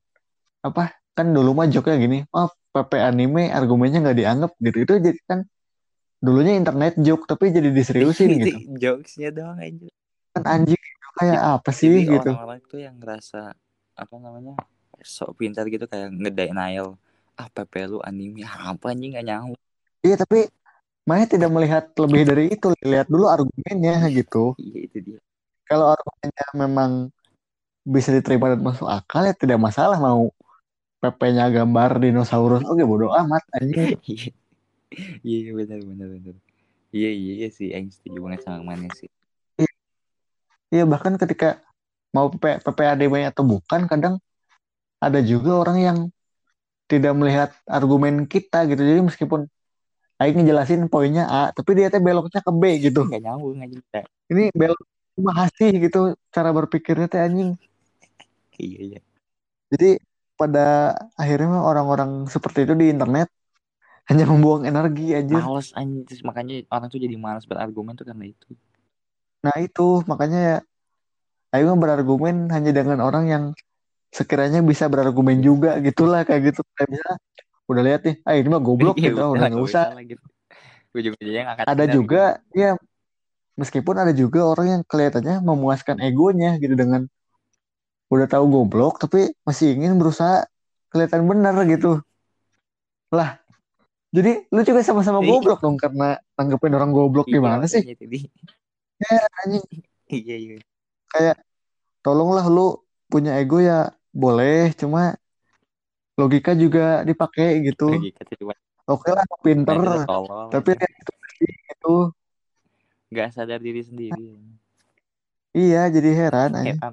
apa 0.64 0.96
kan 1.12 1.28
dulu 1.28 1.52
mah 1.52 1.68
joknya 1.68 2.00
gini 2.00 2.18
oh 2.32 2.48
PP 2.72 2.96
anime 2.96 3.52
argumennya 3.52 4.00
nggak 4.00 4.18
dianggap 4.18 4.50
gitu. 4.64 4.78
Itu 4.80 4.92
jadi 4.96 5.20
kan 5.28 5.44
dulunya 6.24 6.56
internet 6.56 6.96
joke 6.96 7.28
tapi 7.28 7.52
jadi 7.52 7.68
diseriusin 7.68 8.28
gitu. 8.40 8.56
jokesnya 8.82 9.28
doang 9.36 9.60
aja. 9.60 9.92
Kan 10.32 10.42
anjing 10.48 10.80
itu 10.80 11.08
kayak 11.20 11.40
apa 11.60 11.70
sih 11.76 11.92
jadi 11.92 12.08
gitu. 12.08 12.30
orang-orang 12.32 12.60
tuh 12.64 12.80
yang 12.80 12.96
ngerasa 12.96 13.52
apa 13.92 14.14
namanya 14.16 14.56
sok 15.04 15.38
pintar 15.38 15.66
gitu 15.68 15.84
kayak 15.90 16.10
ngedenial 16.14 16.96
ah 17.38 17.48
PP 17.48 17.88
lu 17.88 17.98
anime 18.04 18.44
apa 18.46 18.92
anjing 18.92 19.16
gak 19.16 19.26
nyahu 19.26 19.52
iya 20.04 20.16
tapi 20.18 20.48
Maya 21.02 21.26
tidak 21.26 21.50
melihat 21.50 21.90
lebih 21.98 22.22
dari 22.22 22.44
itu 22.54 22.70
lihat 22.78 23.10
dulu 23.10 23.26
argumennya 23.26 24.06
gitu. 24.14 24.54
Iya 24.54 24.78
itu 24.86 24.98
dia. 25.02 25.18
Kalau 25.66 25.90
argumennya 25.90 26.46
memang 26.54 26.90
bisa 27.82 28.14
diterima 28.14 28.54
dan 28.54 28.62
masuk 28.62 28.86
akal 28.86 29.26
ya 29.26 29.34
tidak 29.34 29.58
masalah 29.58 29.98
mau 29.98 30.30
PP-nya 31.02 31.50
gambar 31.50 31.98
dinosaurus. 31.98 32.62
Oke 32.70 32.86
bodoh 32.86 33.10
amat 33.10 33.42
anjing. 33.58 33.98
Iya. 34.06 34.30
Iya 35.48 35.50
benar 35.56 35.80
benar 35.88 36.08
benar 36.12 36.36
iya 36.92 37.10
iya 37.10 37.32
iya 37.40 37.48
sih 37.48 37.72
Aing 37.72 37.88
setuju 37.88 38.20
banget 38.20 38.44
sama 38.44 38.76
mana 38.76 38.86
sih. 38.92 39.08
Iya, 39.56 39.72
iya 40.68 40.84
bahkan 40.84 41.16
ketika 41.16 41.64
mau 42.12 42.28
PP 42.28 42.60
PPADB 42.60 43.14
atau 43.32 43.42
bukan 43.48 43.88
kadang 43.88 44.20
ada 45.02 45.18
juga 45.18 45.50
orang 45.58 45.78
yang 45.82 45.98
tidak 46.86 47.12
melihat 47.18 47.50
argumen 47.66 48.30
kita 48.30 48.62
gitu. 48.70 48.78
Jadi 48.78 49.00
meskipun 49.02 49.50
Aing 50.22 50.38
ngejelasin 50.38 50.86
poinnya 50.86 51.26
A 51.26 51.50
tapi 51.50 51.74
dia 51.74 51.90
teh 51.90 51.98
beloknya 51.98 52.38
ke 52.38 52.52
B 52.54 52.62
gitu. 52.78 53.02
Nggak 53.10 53.22
nyambung 53.26 53.58
aja 53.58 54.06
ini 54.30 54.54
belok 54.54 54.78
masih 55.18 55.70
gitu 55.82 56.14
cara 56.30 56.54
berpikirnya 56.54 57.10
teh 57.10 57.18
anjing. 57.18 57.58
Iya 58.54 58.78
iya. 58.86 59.00
Jadi 59.74 59.98
pada 60.38 60.94
akhirnya 61.18 61.58
orang-orang 61.58 62.30
seperti 62.30 62.68
itu 62.70 62.74
di 62.78 62.86
internet 62.94 63.26
hanya 64.10 64.26
membuang 64.26 64.66
energi 64.66 65.14
aja 65.14 65.38
males 65.46 65.70
anjir 65.78 66.18
makanya 66.26 66.66
orang 66.70 66.90
tuh 66.90 66.98
jadi 66.98 67.14
malas 67.18 67.46
berargumen 67.46 67.98
tuh 67.98 68.06
karena 68.06 68.30
itu. 68.30 68.48
Nah 69.42 69.56
itu. 69.58 70.06
Makanya 70.06 70.38
ya 70.38 70.58
ayo 71.58 71.74
berargumen 71.74 72.48
hanya 72.54 72.70
dengan 72.70 73.02
orang 73.02 73.24
yang 73.26 73.44
sekiranya 74.12 74.60
bisa 74.60 74.92
berargumen 74.92 75.40
juga 75.40 75.80
gitulah 75.80 76.22
kayak 76.28 76.52
gitu 76.52 76.60
kayak 76.76 76.88
misalnya 76.92 77.16
udah 77.64 77.82
lihat 77.82 78.00
nih 78.04 78.16
ah 78.28 78.34
ini 78.36 78.48
mah 78.52 78.60
goblok 78.60 78.96
iya, 79.00 79.08
gitu 79.08 79.24
udah 79.24 79.48
nggak 79.48 79.64
usah 79.64 79.84
gitu. 80.04 80.24
ada 81.64 81.84
juga 81.88 82.44
gitu. 82.52 82.60
ya 82.60 82.70
meskipun 83.56 83.96
ada 83.96 84.12
juga 84.12 84.44
orang 84.44 84.66
yang 84.68 84.82
kelihatannya 84.84 85.40
memuaskan 85.40 86.04
egonya 86.04 86.60
gitu 86.60 86.76
dengan 86.76 87.08
udah 88.12 88.28
tahu 88.28 88.44
goblok 88.52 89.00
tapi 89.00 89.32
masih 89.48 89.72
ingin 89.80 89.96
berusaha 89.96 90.44
kelihatan 90.92 91.24
benar 91.24 91.56
gitu 91.64 92.04
lah 93.08 93.40
jadi 94.12 94.44
lu 94.52 94.60
juga 94.60 94.84
sama-sama 94.84 95.24
goblok 95.24 95.64
dong 95.64 95.80
karena 95.80 96.20
tanggepin 96.36 96.76
orang 96.76 96.92
goblok 96.92 97.32
iya, 97.32 97.40
gimana 97.40 97.64
sih? 97.64 97.80
Ya 99.00 99.18
anjing. 99.40 99.64
Iya 100.12 100.36
iya. 100.36 100.54
Kayak 101.08 101.40
tolonglah 102.04 102.44
lu 102.52 102.76
punya 103.08 103.40
ego 103.40 103.56
ya 103.64 103.88
boleh 104.12 104.76
cuma 104.76 105.16
logika 106.14 106.52
juga 106.52 107.00
dipakai 107.02 107.64
gitu. 107.72 107.88
Oke 108.84 109.10
lah 109.10 109.24
pinter 109.40 109.74
tapi 110.52 110.76
gitu 110.76 111.12
itu 111.72 111.96
nggak 113.12 113.28
sadar 113.32 113.58
diri 113.58 113.82
sendiri. 113.82 114.36
Iya 115.52 115.88
jadi 115.88 116.10
heran 116.12 116.56
aja. 116.56 116.92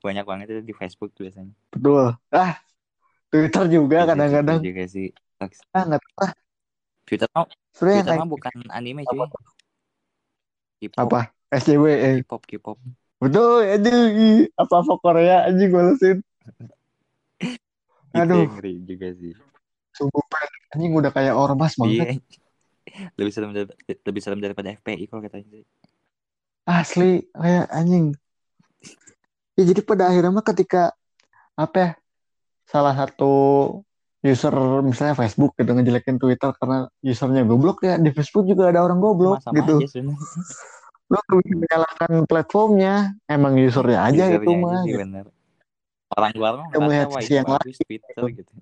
Banyak 0.00 0.24
banget 0.24 0.46
itu 0.50 0.62
di 0.64 0.74
Facebook 0.74 1.10
tuh 1.14 1.28
biasanya. 1.28 1.52
Betul. 1.74 2.14
Ah 2.30 2.62
Twitter 3.30 3.64
juga 3.70 4.06
kadang-kadang. 4.06 4.62
Juga 4.62 4.84
sih. 4.86 5.10
Ah 5.74 5.84
nggak 5.86 6.00
tahu 6.02 6.30
Twitter 7.06 7.28
mah 7.34 7.46
Twitter 7.74 8.14
mah 8.14 8.28
bukan 8.30 8.54
anime 8.70 9.02
cuy. 9.06 9.26
Apa? 10.94 11.34
SJW 11.50 11.84
eh. 11.90 12.16
K-pop 12.22 12.42
K-pop. 12.46 12.78
Betul, 13.20 13.68
aduh, 13.68 14.48
apa-apa 14.56 14.92
Korea 15.02 15.44
anjing 15.44 15.68
balesin. 15.68 16.24
Aduh. 18.18 18.46
ngeri 18.50 18.74
juga 18.82 19.08
sih. 19.14 19.34
Sungguh 19.94 20.22
anjing 20.74 20.92
udah 20.94 21.10
kayak 21.14 21.34
ormas 21.34 21.74
banget. 21.78 22.18
Iya. 22.18 23.14
lebih 23.14 23.30
serem 23.30 23.50
lebih 23.86 24.20
serem 24.22 24.40
daripada 24.42 24.74
FPI 24.74 25.06
kalau 25.06 25.22
katanya. 25.22 25.62
Asli 26.66 27.22
kayak 27.30 27.66
anjing. 27.70 28.18
Ya 29.54 29.62
jadi 29.62 29.80
pada 29.84 30.10
akhirnya 30.10 30.32
mah 30.34 30.46
ketika 30.46 30.94
apa 31.54 31.76
ya, 31.76 31.90
salah 32.66 32.94
satu 32.96 33.32
user 34.20 34.52
misalnya 34.84 35.16
Facebook 35.16 35.56
gitu 35.56 35.70
ngejelekin 35.72 36.20
Twitter 36.20 36.52
karena 36.56 36.88
usernya 37.00 37.42
goblok 37.44 37.84
ya 37.84 37.96
di 37.96 38.12
Facebook 38.12 38.44
juga 38.44 38.68
ada 38.68 38.84
orang 38.84 39.00
goblok 39.00 39.40
Sama 39.44 39.64
gitu. 39.64 39.80
Aja, 39.80 40.00
Lo 41.10 41.18
menyalahkan 41.26 42.22
platformnya, 42.30 43.18
emang 43.26 43.58
usernya 43.58 43.98
aja 44.06 44.24
usernya 44.30 44.46
itu 44.46 44.52
aja 44.54 44.62
mah. 44.62 44.82
Sih, 44.86 44.90
gitu. 44.94 44.98
bener. 45.02 45.26
Orang 46.10 46.30
luar 46.34 46.52
mah 46.58 46.66
melihat 46.74 47.08
sisi 47.20 47.38
yang 47.38 47.46
lain 47.46 47.70
Twitter 47.70 48.22
gitu. 48.34 48.52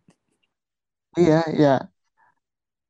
Iya, 1.16 1.40
ya. 1.56 1.74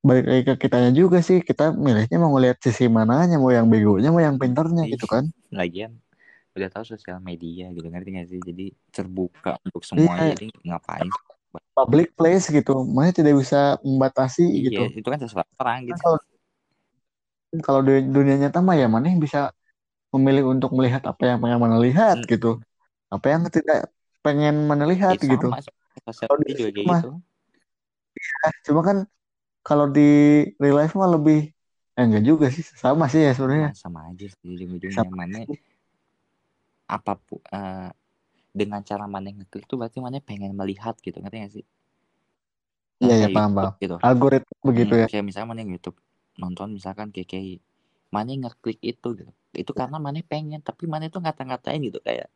Balik 0.02 0.24
lagi 0.26 0.42
ke 0.46 0.54
kitanya 0.66 0.90
juga 0.94 1.22
sih, 1.22 1.42
kita 1.42 1.74
milihnya 1.74 2.18
mau 2.18 2.34
ngeliat 2.34 2.58
sisi 2.62 2.86
mananya, 2.86 3.38
mau 3.38 3.50
yang 3.50 3.66
begonya, 3.70 4.10
mau 4.10 4.22
yang 4.22 4.38
pinternya 4.38 4.86
gitu 4.90 5.06
kan. 5.06 5.30
Lagian 5.50 5.98
udah 6.58 6.68
tahu 6.74 6.84
sosial 6.84 7.22
media 7.22 7.70
gitu 7.70 7.86
ngerti 7.86 8.08
gak 8.18 8.26
sih 8.26 8.40
jadi 8.42 8.66
terbuka 8.90 9.62
untuk 9.62 9.86
semua 9.86 10.10
iya. 10.18 10.34
jadi 10.34 10.50
ngapain 10.66 11.06
public 11.72 12.18
place 12.18 12.50
gitu 12.50 12.82
makanya 12.82 13.22
tidak 13.22 13.34
bisa 13.38 13.78
membatasi 13.86 14.42
iya, 14.42 14.62
gitu 14.66 14.82
itu 14.98 15.08
kan 15.08 15.18
sesuatu 15.22 15.48
orang 15.62 15.86
gitu 15.86 15.98
kalau, 16.02 16.18
kalau 17.62 17.80
di 17.86 18.02
dunia 18.10 18.36
nyata 18.42 18.58
mah 18.58 18.74
ya 18.74 18.90
mana 18.90 19.06
yang 19.06 19.22
bisa 19.22 19.54
memilih 20.10 20.50
untuk 20.50 20.74
melihat 20.74 21.06
apa 21.06 21.22
yang 21.24 21.38
pengen 21.38 21.62
mana 21.62 21.78
lihat 21.78 22.26
hmm. 22.26 22.28
gitu 22.28 22.58
apa 23.08 23.26
yang 23.30 23.40
tidak 23.48 23.88
pengen 24.22 24.66
mana 24.66 24.84
lihat 24.88 25.18
ya, 25.20 25.38
gitu 25.38 25.48
kalau 26.02 26.36
di 26.42 26.52
juga 26.54 26.70
kayak 26.74 26.86
gitu. 26.86 27.10
Ya, 28.18 28.48
cuma 28.66 28.80
kan 28.82 28.96
kalau 29.62 29.86
di 29.90 30.10
real 30.58 30.76
life 30.78 30.94
mah 30.98 31.10
lebih 31.10 31.52
eh, 31.98 32.02
enggak 32.02 32.24
juga 32.24 32.46
sih 32.50 32.64
sama 32.64 33.06
sih 33.10 33.22
ya 33.22 33.32
sebenarnya. 33.34 33.70
Sama 33.74 34.10
aja 34.10 34.26
sih 34.26 34.46
ujung-ujungnya. 34.46 35.06
Mana 35.10 35.44
apa 36.88 37.12
pun 37.20 37.38
uh, 37.52 37.92
dengan 38.54 38.80
cara 38.80 39.04
mana 39.04 39.28
ngeklik 39.28 39.68
tuh 39.68 39.76
berarti 39.76 40.00
mana 40.00 40.24
pengen 40.24 40.56
melihat 40.56 40.96
gitu 40.98 41.20
ngerti 41.20 41.36
gak 41.44 41.52
sih? 41.52 41.64
Iya 42.98 43.14
iya 43.26 43.28
paham 43.30 43.52
paham. 43.54 43.72
gitu. 43.78 43.96
Algoritma 44.02 44.54
begitu 44.64 44.94
hmm, 44.96 45.02
ya. 45.04 45.06
kayak 45.06 45.24
misalnya 45.26 45.48
mana 45.54 45.62
YouTube 45.62 45.98
nonton 46.38 46.74
misalkan 46.74 47.14
kayak 47.14 47.28
kayak 47.30 47.62
mana 48.10 48.34
ngeklik 48.34 48.80
itu 48.82 49.08
gitu. 49.14 49.32
Itu 49.54 49.70
karena 49.76 50.02
mana 50.02 50.18
pengen 50.26 50.64
tapi 50.64 50.90
mana 50.90 51.06
itu 51.06 51.20
ngata-ngatain 51.20 51.78
gitu 51.86 52.00
kayak 52.02 52.26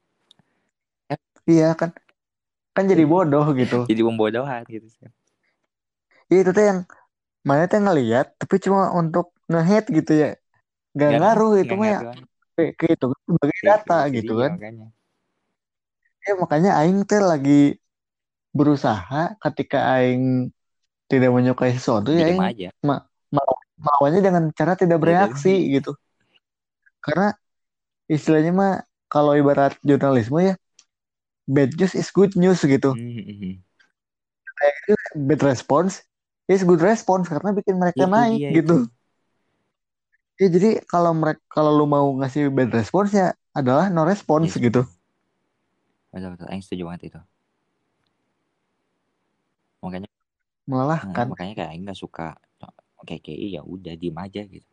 iya 1.48 1.74
kan. 1.74 1.90
Kan 2.72 2.88
jadi 2.88 3.04
bodoh 3.04 3.52
gitu. 3.52 3.84
Jadi 3.84 4.00
pembodohan 4.00 4.64
gitu 4.66 4.88
sih. 4.88 5.08
Iya 6.32 6.38
itu 6.48 6.50
tuh 6.56 6.64
yang 6.64 6.78
mana 7.44 7.68
tuh 7.68 7.82
ngeliat 7.82 8.26
tapi 8.40 8.56
cuma 8.62 8.94
untuk 8.96 9.36
ngehead 9.50 9.84
gitu 9.92 10.12
ya. 10.16 10.30
Gak, 10.96 11.08
gak 11.08 11.20
ngaruh 11.20 11.52
itu 11.60 11.74
mah 11.76 11.88
ya. 11.88 11.98
kayak 12.52 12.92
itu 13.00 13.06
sebagai 13.28 13.58
data 13.64 13.98
gitu 14.12 14.32
kan. 14.40 14.52
makanya. 14.56 14.88
Ya 16.22 16.32
makanya 16.38 16.70
aing 16.80 17.02
teh 17.04 17.18
lagi 17.18 17.82
berusaha 18.54 19.34
ketika 19.40 19.98
aing 19.98 20.52
tidak 21.10 21.32
menyukai 21.32 21.74
sesuatu 21.76 22.14
ya 22.14 22.28
aing 22.30 22.40
aja. 22.40 22.68
Ma 22.80 23.02
ma 23.28 23.42
maunya 23.82 24.20
dengan 24.22 24.48
cara 24.54 24.78
tidak 24.78 24.96
iya, 24.96 25.02
bereaksi 25.02 25.52
gitu. 25.74 25.92
Karena 27.02 27.34
istilahnya 28.06 28.52
mah 28.54 28.72
kalau 29.10 29.34
ibarat 29.36 29.76
jurnalisme 29.82 30.38
ya 30.40 30.54
bad 31.52 31.76
news 31.76 31.92
is 31.92 32.08
good 32.08 32.32
news 32.32 32.64
gitu. 32.64 32.96
Mm-hmm. 32.96 33.60
bad 35.28 35.42
response 35.44 36.00
is 36.48 36.64
good 36.64 36.80
response 36.80 37.28
karena 37.28 37.52
bikin 37.52 37.76
mereka 37.76 38.06
ya, 38.06 38.08
naik 38.08 38.40
gitu. 38.40 38.86
ya 40.40 40.48
jadi 40.48 40.82
kalau 40.88 41.12
mereka 41.12 41.42
kalau 41.52 41.70
lu 41.76 41.86
mau 41.86 42.08
ngasih 42.18 42.48
bad 42.48 42.72
response 42.72 43.12
ya 43.12 43.36
adalah 43.52 43.92
no 43.92 44.08
response 44.08 44.48
yes, 44.48 44.58
gitu. 44.58 44.82
Betul 46.08 46.34
betul. 46.34 46.46
Yang 46.48 46.62
setuju 46.66 46.82
banget 46.88 47.02
itu. 47.12 47.20
Makanya 49.84 50.08
malah 50.62 51.00
kan 51.10 51.26
makanya 51.26 51.54
kayak 51.58 51.72
nggak 51.84 51.98
suka 51.98 52.38
kayak 53.02 53.26
ya 53.26 53.60
udah 53.66 53.92
diem 53.98 54.16
aja 54.16 54.40
gitu. 54.46 54.68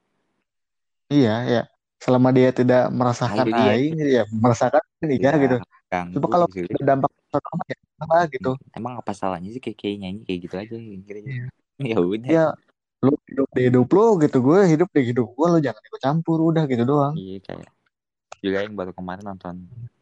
Iya 1.09 1.35
ya. 1.49 1.61
Selama 1.99 2.31
dia 2.31 2.55
tidak 2.55 2.87
merasakan 2.95 3.51
nah, 3.51 3.75
aing 3.75 3.99
ya 3.99 4.23
merasakan 4.31 4.79
ini 5.03 5.19
ya, 5.19 5.35
gitu 5.35 5.57
coba 5.89 6.27
kalau 6.29 6.47
gitu. 6.53 6.69
dampak 6.85 7.09
pertama 7.33 7.63
ya 7.65 7.77
apa 7.99 8.17
gitu. 8.29 8.51
Emang 8.77 8.93
apa 9.01 9.11
salahnya 9.11 9.49
sih 9.49 9.61
kayak 9.61 9.77
kayak 9.77 9.95
nyanyi 9.99 10.21
kayak 10.23 10.39
gitu 10.45 10.55
aja 10.55 10.75
kira 10.77 11.19
ya. 11.25 11.45
ya 11.91 11.97
udah. 11.97 12.29
Ya 12.29 12.45
lu 12.99 13.15
hidup 13.31 13.47
di 13.55 13.61
hidup 13.71 13.87
lu 13.95 14.05
gitu 14.19 14.37
gue 14.43 14.59
hidup 14.75 14.89
di 14.91 15.01
hidup 15.07 15.27
gue 15.31 15.47
lu 15.47 15.59
jangan 15.63 15.81
ikut 15.87 16.01
campur 16.03 16.37
udah 16.43 16.63
gitu 16.67 16.83
doang. 16.83 17.15
Iya 17.15 17.39
kayak 17.41 17.71
juga 18.39 18.57
yang 18.63 18.75
baru 18.75 18.91
kemarin 18.91 19.23
nonton 19.23 19.55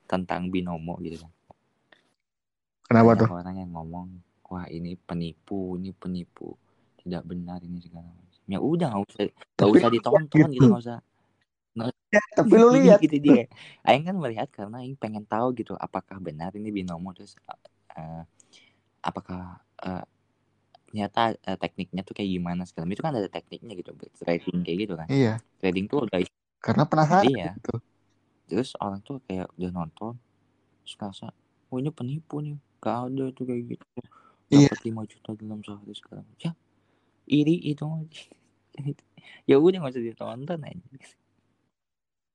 tentang 0.10 0.50
binomo 0.50 0.97
gitu 1.06 1.21
kan. 1.21 1.32
Kenapa 2.88 3.19
tuh? 3.19 3.28
orang 3.30 3.56
yang 3.60 3.71
ngomong 3.76 4.08
wah 4.47 4.65
ini 4.71 4.97
penipu 4.97 5.78
ini 5.78 5.93
penipu. 5.93 6.56
Tidak 7.04 7.21
benar 7.23 7.62
ini 7.62 7.78
segala 7.84 8.10
macam. 8.10 8.41
Ya 8.47 8.60
udah 8.63 8.88
nggak 8.95 9.04
usah 9.06 9.23
nggak 9.30 9.69
usah 9.69 9.89
ditonton 9.91 10.47
gitu, 10.47 10.54
gitu 10.58 10.65
nggak 10.71 10.84
usah. 10.84 10.97
nggak 11.00 11.16
ya, 11.85 12.21
tapi 12.37 12.53
lu 12.57 12.73
lihat. 12.73 12.99
gitu 13.03 13.17
dia. 13.21 13.45
Aing 13.85 14.05
kan 14.07 14.15
melihat 14.17 14.49
karena 14.49 14.81
Aing 14.81 14.97
pengen 14.97 15.23
tahu 15.27 15.53
gitu 15.57 15.77
apakah 15.77 16.17
benar 16.17 16.55
ini 16.57 16.73
binomo 16.73 17.13
terus 17.13 17.37
uh, 17.93 18.23
apakah 19.03 19.61
uh, 19.83 20.03
ternyata 20.87 21.35
uh, 21.45 21.57
tekniknya 21.59 22.01
tuh 22.01 22.15
kayak 22.15 22.31
gimana 22.31 22.63
segala 22.63 22.87
itu 22.89 23.03
kan 23.03 23.13
ada 23.13 23.29
tekniknya 23.29 23.73
gitu 23.75 23.91
trading 24.17 24.57
kayak 24.65 24.77
gitu 24.87 24.93
kan. 24.97 25.07
Iya. 25.11 25.33
Trading 25.61 25.85
tuh 25.85 26.07
udah 26.07 26.19
karena 26.57 26.83
penasaran 26.89 27.29
iya 27.29 27.53
gitu. 27.53 27.77
terus 28.49 28.73
orang 28.81 28.99
tuh 29.05 29.21
kayak 29.29 29.47
udah 29.59 29.71
nonton 29.71 30.17
terus 30.81 30.93
ngerasa 30.97 31.29
oh 31.69 31.77
ini 31.77 31.91
penipu 31.93 32.41
nih 32.41 32.57
gak 32.81 33.11
ada 33.11 33.25
tuh 33.35 33.45
kayak 33.45 33.77
gitu. 33.77 33.85
Dapat 34.47 34.79
iya. 34.79 34.95
5 34.95 35.11
juta 35.11 35.29
dalam 35.35 35.59
sehari 35.59 35.93
sekarang 35.93 36.25
ya 36.39 36.51
iri 37.27 37.59
itu 37.67 37.83
ya 39.49 39.59
udah 39.59 39.77
nggak 39.83 39.93
usah 39.93 40.03
ditonton 40.03 40.59
aja 40.63 40.87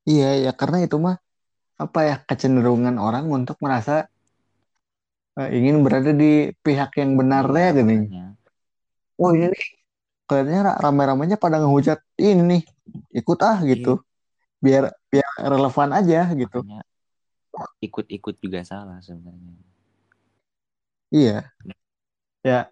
iya 0.09 0.49
ya 0.49 0.53
karena 0.55 0.85
itu 0.87 0.97
mah 0.99 1.17
apa 1.79 2.01
ya 2.07 2.17
kecenderungan 2.23 2.97
orang 2.99 3.27
untuk 3.31 3.57
merasa 3.65 4.07
uh, 5.39 5.49
ingin 5.51 5.83
berada 5.83 6.11
di 6.15 6.53
pihak 6.63 6.95
yang 7.01 7.19
benar 7.19 7.49
iya, 7.51 7.71
ya 7.71 7.83
gini 7.83 8.07
oh 9.19 9.31
ini 9.35 9.47
nih 9.51 9.67
kelihatannya 10.33 10.81
ramai-ramainya 10.81 11.37
pada 11.37 11.61
ngehujat 11.61 12.01
ini 12.17 12.43
nih. 12.43 12.63
Ikut 13.13 13.39
ah 13.45 13.61
gitu. 13.69 14.01
Iya. 14.01 14.11
biar 14.63 14.85
biar 15.11 15.31
relevan 15.43 15.91
aja 15.91 16.31
gitu. 16.39 16.63
Ikut-ikut 17.83 18.39
juga 18.39 18.63
salah 18.63 19.03
sebenarnya. 19.03 19.59
Iya. 21.13 21.39
Ya 22.47 22.71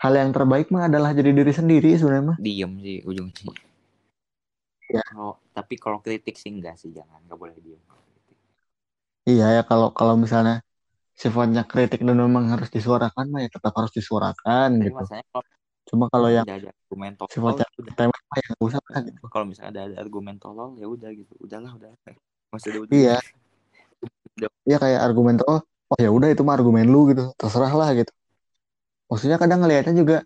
hal 0.00 0.12
yang 0.16 0.32
terbaik 0.32 0.72
mah 0.72 0.88
adalah 0.88 1.12
jadi 1.12 1.30
diri 1.30 1.52
sendiri 1.52 1.92
sebenarnya 1.94 2.34
mah. 2.34 2.38
Diem 2.40 2.72
sih 2.82 2.98
ujungnya 3.06 3.52
ya. 4.90 5.02
kalau 5.06 5.38
tapi 5.52 5.74
kalau 5.76 5.98
kritik 6.04 6.36
sih 6.38 6.50
enggak 6.52 6.76
sih 6.80 6.90
jangan 6.94 7.22
nggak 7.26 7.38
boleh 7.38 7.56
diem 7.60 7.82
iya 9.26 9.60
ya 9.60 9.62
kalau 9.66 9.90
kalau 9.90 10.14
misalnya 10.14 10.62
sifatnya 11.16 11.64
kritik 11.64 12.04
dan 12.04 12.18
memang 12.20 12.52
harus 12.52 12.68
disuarakan 12.68 13.32
mah 13.32 13.40
ya 13.44 13.50
tetap 13.50 13.72
harus 13.72 13.92
disuarakan 13.94 14.68
Tapi 14.78 14.92
gitu 14.92 15.02
kalau 15.02 15.42
Cuma 15.86 16.10
kalau 16.10 16.28
yang 16.34 16.42
ada 16.42 16.74
argumen 16.74 17.14
tolol 17.14 17.30
sifatnya 17.30 17.66
tema 17.94 18.18
ya 18.34 18.46
nggak 18.50 18.66
usah 18.66 18.80
kan 18.90 19.02
gitu. 19.06 19.26
Kalau 19.30 19.46
misalnya 19.46 19.70
ada, 19.70 19.80
ada 19.86 19.96
argumen 20.02 20.34
tolol 20.42 20.74
ya 20.82 20.86
udah 20.90 21.10
gitu. 21.14 21.32
Udahlah 21.38 21.72
udah. 21.78 21.90
Masih 22.52 22.70
udah. 22.82 22.90
Iya. 22.90 23.16
Iya 24.66 24.76
kayak 24.82 25.00
argumen 25.06 25.38
tolol. 25.38 25.62
Oh 25.86 25.98
ya 26.02 26.10
udah 26.10 26.28
itu 26.34 26.42
mah 26.42 26.58
argumen 26.58 26.90
lu 26.90 27.14
gitu. 27.14 27.30
Terserah 27.38 27.70
lah 27.70 27.94
gitu. 27.94 28.10
Maksudnya 29.06 29.38
kadang 29.38 29.62
ngelihatnya 29.62 29.94
juga 29.94 30.16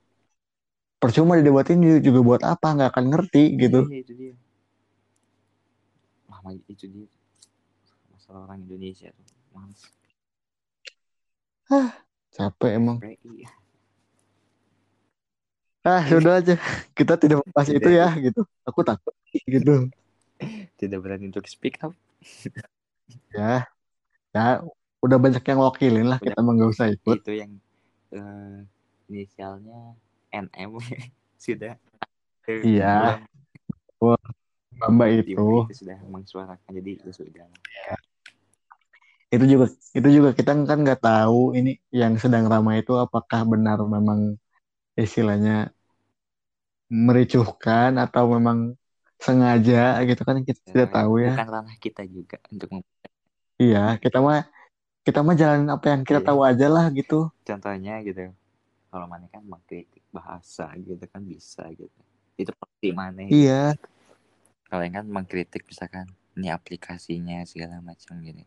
percuma 0.96 1.36
didebatin 1.36 1.80
juga 2.00 2.20
buat 2.24 2.42
apa 2.44 2.66
nggak 2.72 2.90
akan 2.96 3.04
ngerti 3.12 3.44
gitu. 3.60 3.84
Iya, 3.84 4.00
itu 4.00 4.12
dia. 4.16 4.32
Wah, 6.50 6.58
itu 6.66 6.84
dia. 6.90 7.06
Masalah 8.10 8.50
orang 8.50 8.66
Indonesia 8.66 9.14
tuh. 9.14 9.26
Males. 9.54 9.82
Hah, 11.70 11.94
capek 12.34 12.74
emang. 12.74 12.98
Iya. 13.22 13.50
Ah, 15.86 16.02
sudah 16.10 16.42
aja. 16.42 16.58
Kita 16.90 17.14
tidak 17.14 17.46
membahas 17.46 17.70
itu 17.70 17.86
ya, 17.86 18.10
gitu. 18.18 18.42
Aku 18.66 18.82
takut, 18.82 19.14
gitu. 19.30 19.86
Tidak 20.74 20.98
berani 20.98 21.30
untuk 21.30 21.46
speak 21.46 21.78
up. 21.86 21.94
ya, 23.30 23.70
ya, 24.34 24.66
udah 24.98 25.18
banyak 25.22 25.46
yang 25.46 25.60
wakilin 25.62 26.10
lah. 26.10 26.18
Udah, 26.18 26.34
kita 26.34 26.42
emang 26.42 26.58
gak 26.58 26.70
usah 26.74 26.86
ikut. 26.90 27.22
Itu 27.22 27.32
yang 27.38 27.62
uh, 28.10 28.66
inisialnya 29.06 29.94
NM 30.34 30.82
sudah. 31.46 31.78
Iya. 32.50 33.22
Wah, 34.80 34.88
Mbak 34.88 35.08
itu. 35.28 35.46
itu 35.68 35.74
sudah 35.84 35.98
mengsuarakan 36.08 36.70
jadi 36.72 36.90
itu 36.96 37.10
sudah. 37.12 37.44
Ya. 37.44 37.96
Itu 39.30 39.44
juga 39.46 39.66
itu 39.70 40.08
juga 40.10 40.30
kita 40.34 40.50
kan 40.66 40.78
nggak 40.82 41.00
tahu 41.04 41.54
ini 41.54 41.78
yang 41.94 42.16
sedang 42.16 42.50
ramai 42.50 42.82
itu 42.82 42.96
apakah 42.96 43.46
benar 43.46 43.78
memang 43.84 44.40
istilahnya 44.98 45.70
mericuhkan 46.90 47.94
atau 48.00 48.26
memang 48.34 48.74
sengaja 49.20 50.00
gitu 50.02 50.22
kan 50.26 50.42
kita 50.42 50.58
ya, 50.66 50.72
tidak 50.74 50.88
tahu 50.96 51.12
ya. 51.22 51.36
Bukan 51.38 51.48
ranah 51.52 51.76
kita 51.78 52.02
juga 52.08 52.40
untuk 52.50 52.82
Iya, 53.60 54.00
kita 54.00 54.24
mah 54.24 54.48
kita 55.04 55.20
mah 55.20 55.36
jalan 55.36 55.68
apa 55.68 55.86
yang 55.92 56.02
kita 56.02 56.24
iya. 56.24 56.28
tahu 56.32 56.40
aja 56.40 56.66
lah 56.72 56.88
gitu. 56.96 57.28
Contohnya 57.44 58.00
gitu. 58.00 58.32
Kalau 58.90 59.06
mana 59.06 59.28
kan 59.30 59.44
mengkritik 59.44 60.02
bahasa 60.10 60.72
gitu 60.80 61.04
kan 61.06 61.20
bisa 61.22 61.68
gitu. 61.76 62.00
Itu 62.40 62.50
pasti 62.56 62.88
mana. 62.90 63.20
Gitu. 63.28 63.76
Iya. 64.70 64.78
Kalau 64.78 64.82
yang 64.86 64.94
kan 65.02 65.06
mengkritik 65.10 65.66
misalkan 65.66 66.06
ini 66.38 66.46
aplikasinya 66.54 67.42
segala 67.42 67.82
macam 67.82 68.22
gitu. 68.22 68.46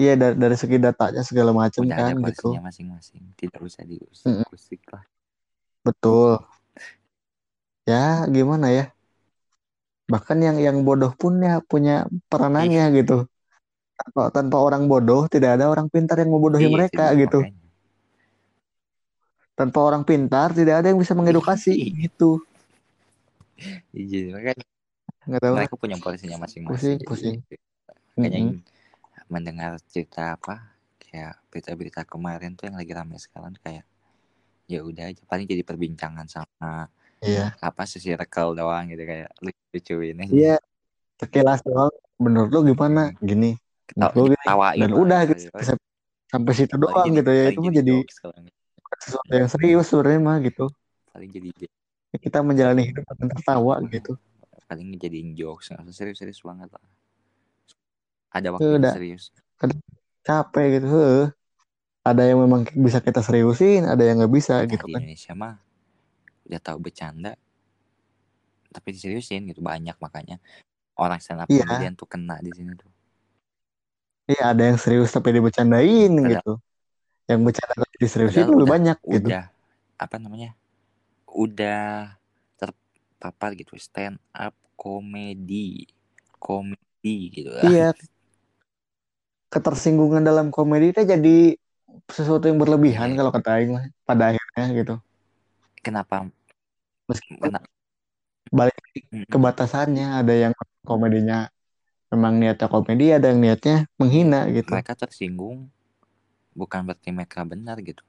Iya 0.00 0.16
dari, 0.16 0.32
dari 0.40 0.56
segi 0.56 0.80
datanya 0.80 1.20
segala 1.20 1.52
macam 1.52 1.84
kan 1.84 2.16
ada 2.16 2.32
gitu. 2.32 2.56
masing-masing, 2.56 3.20
tidak 3.36 3.60
usah 3.60 3.84
diusik-usik 3.84 4.80
lah. 4.88 5.04
Betul. 5.84 6.40
Ya 7.84 8.24
gimana 8.32 8.72
ya? 8.72 8.88
Bahkan 10.08 10.40
yang 10.40 10.56
yang 10.56 10.76
bodoh 10.88 11.12
pun 11.12 11.36
ya 11.44 11.60
punya 11.60 12.08
peranannya 12.32 12.88
iya. 12.88 12.96
gitu. 12.96 13.28
Tanpa, 13.92 14.32
tanpa 14.32 14.56
orang 14.56 14.88
bodoh 14.88 15.28
tidak 15.28 15.60
ada 15.60 15.68
orang 15.68 15.92
pintar 15.92 16.16
yang 16.16 16.32
membodohi 16.32 16.64
iya, 16.64 16.72
mereka 16.72 17.12
gitu. 17.12 17.44
Makanya. 17.44 17.68
Tanpa 19.52 19.78
orang 19.84 20.02
pintar 20.08 20.56
tidak 20.56 20.80
ada 20.80 20.88
yang 20.88 20.96
bisa 20.96 21.12
mengedukasi 21.12 21.76
iya. 21.76 21.92
gitu. 22.08 22.40
Iya, 23.92 24.32
makanya 24.32 24.64
nggak 25.28 25.42
tahu. 25.44 25.54
Mereka 25.60 25.76
punya 25.76 25.96
porsinya 26.00 26.36
masing-masing. 26.40 26.98
Pusing, 27.04 27.04
pusing. 27.04 27.36
Makanya 28.16 28.40
mm 28.40 28.50
-hmm 28.56 28.76
mendengar 29.28 29.76
cerita 29.84 30.34
apa 30.34 30.72
kayak 30.98 31.36
berita-berita 31.52 32.02
kemarin 32.08 32.56
tuh 32.56 32.68
yang 32.72 32.76
lagi 32.80 32.92
ramai 32.96 33.20
sekarang 33.20 33.52
kayak 33.60 33.84
ya 34.68 34.84
udah 34.84 35.12
aja 35.12 35.22
paling 35.28 35.48
jadi 35.48 35.64
perbincangan 35.64 36.28
sama 36.28 36.88
iya. 37.24 37.56
apa 37.60 37.88
sih 37.88 38.00
circle 38.00 38.56
doang 38.56 38.88
gitu 38.92 39.04
kayak 39.04 39.28
lucu 39.40 39.96
ini 40.00 40.26
iya 40.32 40.56
sekilas 41.20 41.64
doang 41.64 41.92
menurut 42.20 42.50
lu 42.52 42.60
gimana 42.72 43.12
hmm. 43.12 43.24
gini 43.24 43.50
Ketawa, 43.88 44.12
lu 44.16 44.24
gini 44.32 44.80
dan 44.84 44.92
udah 44.92 45.20
gitu, 45.32 45.48
gitu. 45.48 45.76
sampai 46.28 46.52
situ 46.52 46.74
doang 46.76 47.08
gitu 47.08 47.30
ya 47.32 47.44
itu 47.52 47.60
mah 47.60 47.72
jadi 47.72 47.96
sesuatu 48.98 49.32
yang 49.32 49.48
serius 49.48 49.86
sebenarnya 49.88 50.20
mah 50.20 50.36
gitu 50.44 50.66
paling 51.12 51.30
jadi 51.32 51.48
kita 52.16 52.40
menjalani 52.40 52.92
hidup 52.92 53.04
dengan 53.16 53.28
tertawa 53.36 53.80
gitu 53.88 54.16
paling 54.68 54.94
jadi 55.00 55.24
jokes 55.32 55.72
nggak 55.72 55.88
serius-serius 55.90 56.44
banget 56.44 56.68
lah. 56.68 56.84
Ada 58.28 58.52
waktu 58.52 58.76
Udah. 58.76 58.92
serius. 58.92 59.32
capek 60.28 60.76
gitu 60.76 61.32
ada 62.04 62.20
yang 62.20 62.44
memang 62.44 62.68
bisa 62.76 63.00
kita 63.00 63.24
seriusin 63.24 63.88
ada 63.88 64.04
yang 64.04 64.20
nggak 64.20 64.28
bisa 64.28 64.60
nah, 64.60 64.68
gitu 64.68 64.84
di 64.84 64.92
kan. 64.92 65.00
Indonesia 65.00 65.32
mah 65.32 65.54
udah 66.44 66.60
tahu 66.60 66.78
bercanda 66.84 67.32
tapi 68.68 68.92
diseriusin 68.92 69.48
gitu 69.48 69.64
banyak 69.64 69.96
makanya. 69.96 70.36
Orang 70.98 71.22
stand 71.22 71.40
up 71.40 71.48
iya. 71.48 71.64
tuh 71.96 72.08
kena 72.10 72.36
di 72.44 72.52
sini 72.52 72.76
tuh. 72.76 72.90
Iya 74.28 74.52
ada 74.52 74.62
yang 74.68 74.76
serius 74.76 75.08
tapi 75.08 75.32
dibecandain 75.32 76.12
Padahal, 76.12 76.32
gitu. 76.36 76.52
Yang 77.24 77.40
bercanda 77.48 77.74
tapi 77.80 77.96
diseriusin 77.96 78.46
lebih 78.52 78.66
udah, 78.68 78.68
banyak 78.68 78.98
udah, 79.00 79.14
gitu 79.16 79.28
apa 79.98 80.16
namanya 80.22 80.54
udah 81.26 82.14
terpapar 83.18 83.58
gitu 83.58 83.74
stand 83.74 84.22
up 84.30 84.54
komedi 84.78 85.90
komedi 86.38 87.34
gitu 87.34 87.50
iya 87.66 87.90
ketersinggungan 89.50 90.22
dalam 90.22 90.54
komedi 90.54 90.94
itu 90.94 91.02
jadi 91.02 91.58
sesuatu 92.06 92.46
yang 92.46 92.62
berlebihan 92.62 93.12
yeah. 93.12 93.18
kalau 93.18 93.30
kata 93.34 93.50
Aing 93.58 93.72
pada 94.06 94.32
akhirnya 94.32 94.64
gitu. 94.76 94.94
Kenapa? 95.80 96.28
Meskipun, 97.08 97.52
Kena... 97.52 97.60
balik 98.48 98.76
ke 99.28 99.38
batasannya 99.40 100.24
ada 100.24 100.32
yang 100.32 100.52
komedinya 100.84 101.48
memang 102.08 102.40
niatnya 102.40 102.68
komedi 102.72 103.12
ada 103.12 103.28
yang 103.28 103.44
niatnya 103.44 103.84
menghina 104.00 104.48
iya, 104.48 104.64
gitu 104.64 104.72
mereka 104.72 104.96
tersinggung 104.96 105.68
bukan 106.56 106.88
berarti 106.88 107.12
mereka 107.12 107.44
benar 107.44 107.76
gitu 107.84 108.00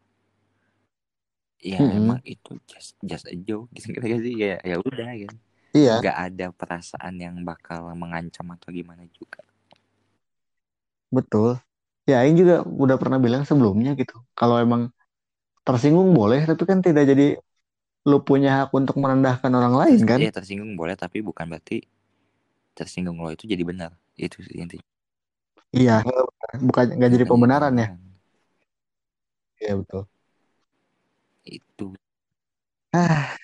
ya 1.59 1.79
Mm-mm. 1.79 1.91
emang 1.91 2.19
itu 2.23 2.51
just 2.71 2.95
just 3.03 3.25
a 3.27 3.35
joke 3.47 3.67
gitu 3.75 3.87
gitu 3.95 4.07
sih 4.25 4.35
ya 4.39 4.55
ya 4.63 4.75
udah 4.79 5.09
gitu. 5.21 5.35
Iya. 5.73 6.03
Nggak 6.03 6.17
ada 6.27 6.45
perasaan 6.59 7.15
yang 7.25 7.35
bakal 7.49 7.81
mengancam 7.97 8.47
atau 8.55 8.69
gimana 8.73 9.03
juga. 9.19 9.41
Betul. 11.15 11.57
Ya 12.09 12.25
Aing 12.25 12.37
juga 12.41 12.55
udah 12.65 12.97
pernah 13.01 13.19
bilang 13.21 13.43
sebelumnya 13.49 13.93
gitu. 14.01 14.13
Kalau 14.37 14.57
emang 14.65 14.89
tersinggung 15.67 16.11
boleh 16.19 16.41
tapi 16.49 16.63
kan 16.69 16.79
tidak 16.87 17.05
jadi 17.11 17.25
lu 18.09 18.17
punya 18.27 18.49
hak 18.65 18.69
untuk 18.79 18.95
merendahkan 19.03 19.51
orang 19.53 19.75
lain 19.81 20.01
kan? 20.11 20.21
iya 20.21 20.29
tersinggung 20.35 20.73
boleh 20.79 20.95
tapi 21.03 21.17
bukan 21.27 21.45
berarti 21.51 21.77
tersinggung 22.77 23.17
lo 23.23 23.29
itu 23.35 23.45
jadi 23.53 23.63
benar. 23.69 23.91
Itu 24.25 24.37
sih 24.47 24.55
intinya. 24.63 24.85
Iya 25.77 25.93
bukan 26.67 26.85
nggak 26.97 27.11
jadi 27.15 27.25
pembenaran 27.31 27.73
ya? 27.81 27.87
iya 29.61 29.73
betul 29.79 30.03
itu 31.57 31.87
ah 32.93 33.35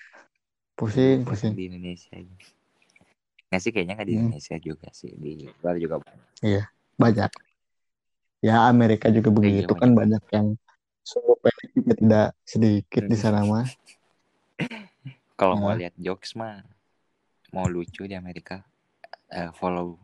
pusing 0.78 1.24
pusing 1.28 1.54
di 1.58 1.62
Indonesia 1.70 2.12
ini 2.16 2.36
nggak 3.48 3.60
sih 3.62 3.70
kayaknya 3.74 3.94
nggak 3.96 4.08
di 4.08 4.14
Hmm. 4.14 4.18
Indonesia 4.20 4.56
juga 4.58 4.88
sih 4.92 5.12
di 5.24 5.32
luar 5.62 5.76
juga 5.78 5.96
banyak. 6.02 6.28
iya 6.44 6.62
banyak 7.02 7.30
ya 8.46 8.54
Amerika 8.70 9.06
juga 9.16 9.28
begitu 9.32 9.72
Iya, 9.72 9.80
kan 9.80 9.90
banyak. 9.90 10.00
banyak 10.00 10.22
yang 10.36 10.46
sumber 11.06 11.36
pendek 11.42 11.68
juga 11.76 11.92
tidak 12.02 12.26
sedikit 12.52 13.02
di 13.10 13.16
sana 13.18 13.40
mah 13.46 13.66
kalau 15.38 15.54
mau 15.58 15.70
Nah. 15.72 15.78
lihat 15.80 15.94
jokes 15.96 16.32
mah 16.38 16.64
mau 17.54 17.66
lucu 17.70 18.02
di 18.10 18.14
Amerika 18.16 18.62
eh, 19.32 19.50
follow 19.58 19.98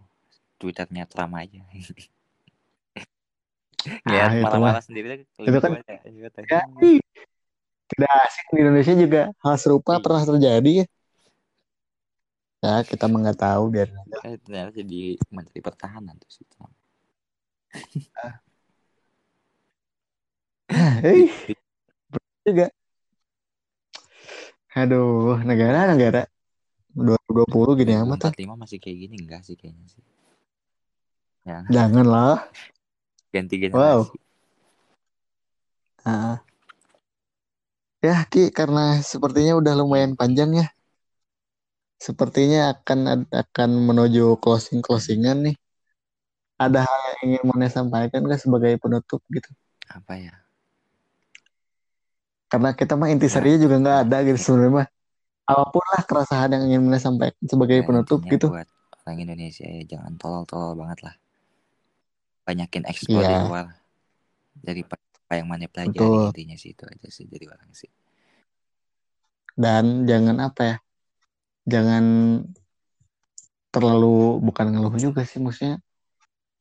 twitternya 0.61 1.05
Trump 1.11 1.35
aja 1.39 1.63
Ah, 4.07 4.13
lihat 4.15 4.31
itu 4.31 4.45
marah-marah 4.47 4.79
mah. 4.79 4.83
sendiri 4.87 5.07
Itu 5.49 5.59
kan-. 5.59 5.83
Ya, 6.51 6.61
tidak 7.93 8.11
asing 8.27 8.47
di 8.51 8.59
Indonesia 8.65 8.95
juga 8.97 9.23
hal 9.45 9.57
serupa 9.61 9.93
Iya. 9.97 10.03
pernah 10.05 10.23
terjadi 10.25 10.73
ya. 10.83 10.87
Ya, 12.63 12.75
kita 12.87 13.11
nggak 13.11 13.39
tahu 13.39 13.65
biar. 13.75 13.89
Eh, 14.23 14.39
ternyata 14.39 14.71
jadi 14.73 15.19
menteri 15.29 15.59
pertahanan 15.59 16.15
tuh 16.17 16.31
si 16.31 16.43
Trump 16.47 16.73
Eh, 21.05 21.29
juga. 22.47 22.67
Aduh, 24.73 25.37
negara-negara 25.45 26.25
2020 26.97 27.73
gini 27.77 27.93
amat 27.99 28.19
ya. 28.19 28.31
2045 28.33 28.55
masih 28.57 28.79
kayak 28.81 28.97
gini 29.05 29.17
enggak 29.21 29.41
sih 29.45 29.57
kayaknya 29.57 29.87
sih 29.91 30.03
ya 31.43 31.59
Janganlah. 31.69 32.47
ganti 33.35 33.55
generasi 33.59 34.17
Ah. 36.03 36.43
Ya, 38.07 38.17
Ki, 38.33 38.43
karena 38.59 38.85
sepertinya 39.11 39.53
udah 39.61 39.73
lumayan 39.81 40.13
panjang 40.21 40.51
ya. 40.61 40.67
Sepertinya 42.07 42.61
akan 42.73 42.99
akan 43.43 43.71
menuju 43.89 44.25
closing 44.43 44.81
closingan 44.87 45.37
nih. 45.47 45.55
Ada 46.65 46.81
hal 46.89 47.01
yang 47.09 47.19
ingin 47.27 47.43
Mone 47.49 47.69
sampaikan 47.77 48.21
nggak 48.25 48.41
sebagai 48.45 48.73
penutup 48.83 49.21
gitu? 49.37 49.51
apa 49.89 50.15
ya 50.19 50.35
Karena 52.51 52.69
kita 52.79 52.95
mah 53.01 53.09
intisarinya 53.15 53.59
Ya, 53.59 53.65
juga 53.65 53.77
nggak 53.83 53.97
ya. 53.97 54.03
ada 54.07 54.17
gitu 54.29 54.39
sebenarnya 54.45 54.73
mah. 54.79 54.87
Apa 55.51 55.65
pun 55.75 55.85
lah 55.93 56.03
keresahan 56.09 56.51
yang 56.55 56.65
ingin 56.69 56.83
Mone 56.87 56.99
sampaikan 57.07 57.45
sebagai 57.53 57.79
Ya, 57.81 57.89
penutup 57.89 58.21
gitu. 58.33 58.49
buat 58.49 58.67
orang 59.03 59.17
Indonesia 59.25 59.67
ya 59.77 59.83
jangan 59.93 60.13
tolol-tolol 60.21 60.73
banget 60.81 60.99
lah 61.07 61.15
banyakin 62.47 62.85
eksplor 62.93 63.25
di 63.31 63.35
Iya. 63.35 63.43
luar 63.43 63.67
dari 64.67 64.83
apa 65.33 65.41
yang 65.41 65.49
mana 65.49 65.65
pelajari 65.65 65.97
Betul. 65.97 66.29
intinya 66.29 66.57
sih 66.61 66.77
itu 66.77 66.85
aja 66.85 67.09
sih 67.09 67.25
jadi 67.25 67.49
orang 67.49 67.73
sih 67.73 67.89
Dan 69.57 70.05
jangan 70.05 70.37
apa 70.45 70.61
ya? 70.61 70.77
Jangan 71.65 72.05
terlalu 73.73 74.41
bukan 74.45 74.67
ngeluh 74.77 74.93
juga 75.01 75.25
sih 75.25 75.41
maksudnya. 75.41 75.81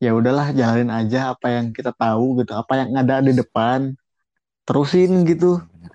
Ya 0.00 0.16
udahlah 0.16 0.56
jalanin 0.56 0.88
aja 0.88 1.36
apa 1.36 1.52
yang 1.52 1.72
kita 1.76 1.92
tahu 1.92 2.40
gitu, 2.40 2.52
apa 2.56 2.80
yang 2.80 2.96
ada 2.96 3.20
di 3.20 3.36
depan. 3.36 3.92
Terusin 4.64 5.28
gitu. 5.28 5.60
Benar. 5.60 5.92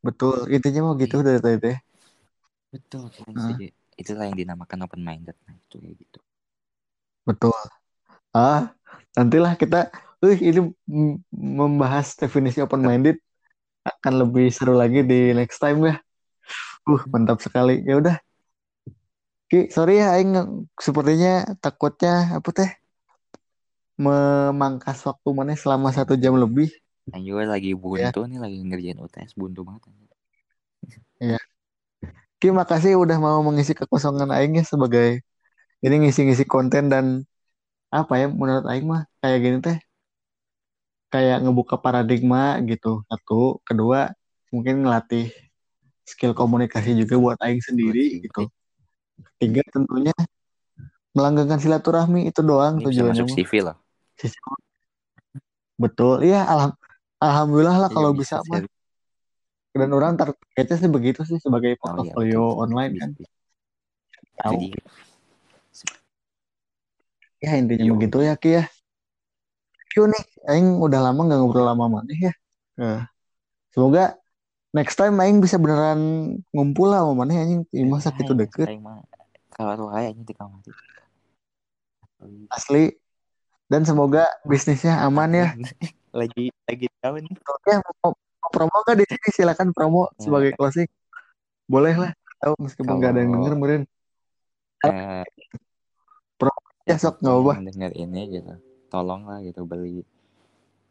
Betul, 0.00 0.48
intinya 0.52 0.88
mau 0.88 0.96
gitu 0.96 1.20
Iya. 1.20 1.24
dari 1.28 1.40
tadi 1.40 1.58
teh. 1.60 1.78
betul 2.72 3.12
Ah. 3.12 3.52
setuju. 3.52 3.68
itulah 4.00 4.24
yang 4.24 4.36
dinamakan 4.40 4.88
open 4.88 5.04
minded 5.04 5.36
nah 5.44 5.52
itu 5.52 5.76
kayak 5.76 5.96
gitu 6.00 6.20
Betul. 7.28 7.52
Ah, 8.32 8.72
nantilah 9.12 9.60
kita, 9.60 9.92
uh, 10.22 10.36
ini 10.38 10.60
membahas 11.34 12.14
definisi 12.16 12.62
open 12.62 12.82
minded 12.86 13.18
akan 13.82 14.26
lebih 14.26 14.48
seru 14.54 14.78
lagi 14.78 15.02
di 15.02 15.34
next 15.34 15.58
time 15.58 15.82
ya. 15.90 15.96
Uh, 16.86 17.02
mantap 17.10 17.42
sekali. 17.42 17.82
Ya 17.82 17.98
udah. 17.98 18.16
Ki, 19.50 19.68
sorry 19.68 20.00
ya, 20.00 20.16
Aing 20.16 20.32
sepertinya 20.80 21.44
takutnya 21.60 22.40
apa 22.40 22.48
teh 22.56 22.70
memangkas 24.00 25.04
waktu 25.04 25.28
mana 25.36 25.52
selama 25.54 25.92
satu 25.92 26.16
jam 26.16 26.34
lebih. 26.38 26.72
yang 27.10 27.34
juga 27.34 27.58
lagi 27.58 27.74
Iya. 27.74 28.14
buntu 28.14 28.20
nih 28.30 28.38
lagi 28.38 28.58
ngerjain 28.62 28.98
UTS 29.02 29.34
buntu 29.34 29.66
banget 29.66 29.90
Ki, 32.38 32.50
makasih 32.54 32.94
udah 32.94 33.18
mau 33.18 33.42
mengisi 33.42 33.74
kekosongan 33.74 34.30
Aing 34.30 34.54
ya 34.58 34.62
sebagai 34.62 35.22
ini 35.82 35.94
ngisi-ngisi 36.06 36.46
konten 36.46 36.90
dan 36.90 37.26
apa 37.90 38.22
ya 38.22 38.26
menurut 38.30 38.66
Aing 38.70 38.86
mah 38.86 39.02
kayak 39.18 39.38
gini 39.42 39.58
teh 39.58 39.78
kayak 41.12 41.44
ngebuka 41.44 41.76
paradigma 41.76 42.56
gitu. 42.64 43.04
Satu, 43.12 43.60
kedua 43.68 44.16
mungkin 44.48 44.80
ngelatih 44.82 45.28
skill 46.08 46.32
komunikasi 46.32 46.96
juga 46.96 47.14
buat 47.20 47.38
Aing 47.44 47.60
sendiri 47.60 48.18
Buat 48.18 48.22
gitu. 48.24 48.42
Tiga 49.38 49.62
tentunya 49.68 50.16
melanggengkan 51.12 51.60
silaturahmi 51.60 52.32
itu 52.32 52.40
doang 52.40 52.80
ini 52.80 52.88
bisa 52.88 52.88
tujuannya 52.88 53.22
masuk 53.22 53.28
mah. 53.28 53.36
CV 53.44 53.52
loh 53.60 53.76
Betul, 55.76 56.22
iya 56.22 56.46
alham- 56.46 56.78
alhamdulillah 57.18 57.76
lah 57.86 57.90
Iya, 57.90 57.96
kalau 57.96 58.10
bisa 58.14 58.38
mah. 58.46 58.62
share. 58.62 58.70
Dan 59.72 59.90
orang 59.96 60.14
targetnya 60.20 60.76
sih 60.78 60.90
begitu 60.92 61.24
sih 61.24 61.40
sebagai 61.40 61.74
oh 61.80 62.04
iya 62.22 62.38
online 62.38 62.92
Bisa, 62.92 63.00
kan. 63.02 63.10
bisa. 63.16 63.30
Tahu. 64.42 64.58
Ya 67.42 67.58
intinya 67.58 67.84
Yo. 67.88 67.92
begitu 67.98 68.16
ya 68.22 68.34
Ki 68.38 68.62
ya. 68.62 68.64
You 69.92 70.08
nih, 70.08 70.24
Aing 70.48 70.80
udah 70.80 71.00
lama 71.04 71.20
nggak 71.28 71.38
ngobrol 71.44 71.68
lama 71.68 72.00
mana 72.00 72.12
ya. 72.16 72.32
Nah, 72.80 73.04
semoga 73.68 74.16
next 74.72 74.96
time 74.96 75.20
Aing 75.20 75.44
bisa 75.44 75.60
beneran 75.60 76.00
ngumpul 76.48 76.88
lah 76.88 77.04
sama 77.04 77.24
mana 77.24 77.44
anjing. 77.44 77.68
Ih, 77.76 77.84
masa 77.84 78.08
gitu 78.16 78.32
deket. 78.32 78.72
saya 78.72 78.80
mah 78.80 79.04
kalau 79.52 79.76
di 80.16 80.32
kamar 80.32 80.64
Asli. 82.48 82.96
Dan 83.68 83.84
semoga 83.84 84.28
bisnisnya 84.48 85.00
aman 85.04 85.32
ya. 85.32 85.48
lagi 86.20 86.52
lagi 86.68 86.86
tahu 87.00 87.24
nih 87.24 87.32
Oke, 87.40 87.72
mau, 88.04 88.12
mau 88.12 88.50
promo 88.52 88.76
nggak 88.84 88.96
di 89.00 89.04
sini? 89.08 89.28
Silakan 89.32 89.72
promo 89.76 90.08
Ya. 90.16 90.28
sebagai 90.28 90.52
closing. 90.56 90.88
Boleh 91.68 91.96
lah. 91.96 92.12
Tahu 92.40 92.56
meskipun 92.64 92.96
nggak 92.96 93.12
ada 93.12 93.20
yang 93.20 93.32
denger 93.36 93.54
meren. 93.60 93.82
eh, 94.88 95.24
Ya 96.88 96.96
sok 96.98 97.20
nggak 97.20 97.36
apa. 97.44 97.52
yang 97.60 97.68
denger 97.68 97.92
ini 97.96 98.20
gitu 98.40 98.71
tolong 98.92 99.24
lah 99.24 99.40
gitu 99.40 99.64
beli 99.64 100.04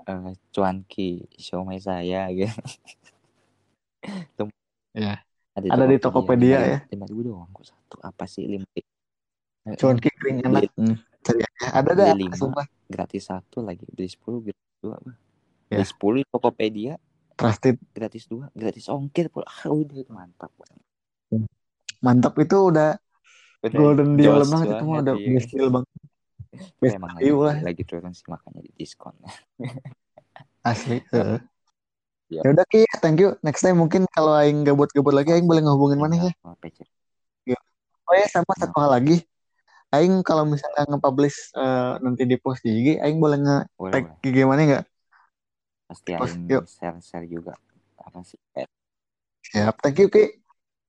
eh, 0.01 0.31
cuanki 0.49 1.29
siomay 1.37 1.77
saya 1.77 2.25
gitu 2.33 2.57
Ya. 4.91 5.21
Ada 5.53 5.85
di 5.85 5.95
Tokopedia 5.95 6.57
ya. 6.59 6.79
lima 6.89 7.05
ribu 7.05 7.21
doang 7.23 7.47
kok 7.51 7.63
satu 7.63 7.95
apa 8.01 8.25
sih 8.25 8.43
lima 8.43 8.65
ribu 8.67 8.89
Cuman 9.77 9.95
kikring 9.95 10.41
enak. 10.41 10.73
Hmm. 10.73 10.97
Cari. 11.21 11.39
Ada. 11.61 11.91
Beli 12.11 12.25
lima. 12.25 12.33
Sumpah. 12.33 12.65
gratis 12.89 13.29
satu 13.29 13.61
lagi 13.61 13.85
beli 13.87 14.09
sepuluh 14.09 14.41
gratis 14.41 14.67
dua 14.79 14.97
apa 14.97 15.11
Ya. 15.69 15.79
beli 15.79 15.87
sepuluh 15.87 16.17
di 16.17 16.27
Tokopedia 16.27 16.93
Trusted. 17.31 17.79
gratis 17.93 18.27
dua 18.27 18.51
gratis 18.51 18.89
ongkir 18.89 19.29
pula 19.29 19.47
ah 19.47 19.69
udah 19.69 19.95
itu 19.95 20.11
mantap 20.11 20.51
Mantap 22.01 22.33
itu 22.35 22.57
udah 22.67 22.97
Udah 23.61 23.71
golden 23.71 24.17
deal 24.17 24.41
banget 24.41 24.67
itu 24.73 24.83
mah 24.83 24.97
udah 24.99 25.15
best 25.15 25.49
deal 25.53 25.69
banget. 25.69 25.89
Tapi 26.51 26.83
Best 26.83 26.99
emang 26.99 27.15
value 27.15 27.39
lah. 27.39 27.55
lagi, 27.57 27.65
lagi 27.65 27.83
turun 27.87 28.11
sih 28.11 28.27
makanya 28.27 28.59
di 28.59 28.71
diskon 28.75 29.15
Asli. 30.67 31.01
Heeh. 31.09 31.39
Ya. 32.31 32.41
Udah 32.45 32.63
Ki, 32.69 32.85
thank 33.01 33.17
you. 33.17 33.35
Next 33.41 33.65
time 33.65 33.81
mungkin 33.81 34.05
kalau 34.13 34.35
aing 34.37 34.63
gabut-gabut 34.63 35.11
lagi 35.11 35.33
aing 35.35 35.49
boleh 35.49 35.65
ngehubungin 35.65 35.99
mana 35.99 36.29
ya. 36.29 36.31
Oh 36.45 38.15
ya 38.15 38.27
sama 38.29 38.51
satu 38.59 38.75
hal 38.77 38.91
lagi. 38.93 39.23
Aing 39.91 40.23
kalau 40.23 40.47
misalnya 40.47 40.87
nge-publish 40.87 41.55
eh, 41.55 41.93
nanti 41.99 42.23
di 42.23 42.37
post 42.39 42.63
di 42.63 42.71
IG, 42.71 42.87
aing 43.03 43.19
boleh 43.19 43.39
nge-tag 43.41 44.21
IG 44.23 44.37
mana 44.47 44.61
nggak? 44.63 44.85
pasti 45.91 46.15
aing 46.15 46.47
yuk. 46.47 46.63
share 46.71 46.95
share 47.03 47.27
juga 47.27 47.51
apa 47.99 48.23
sih 48.23 48.39
eh, 48.55 48.67
Siap. 49.51 49.83
Thank 49.83 49.99
you 49.99 50.07
Ki. 50.07 50.39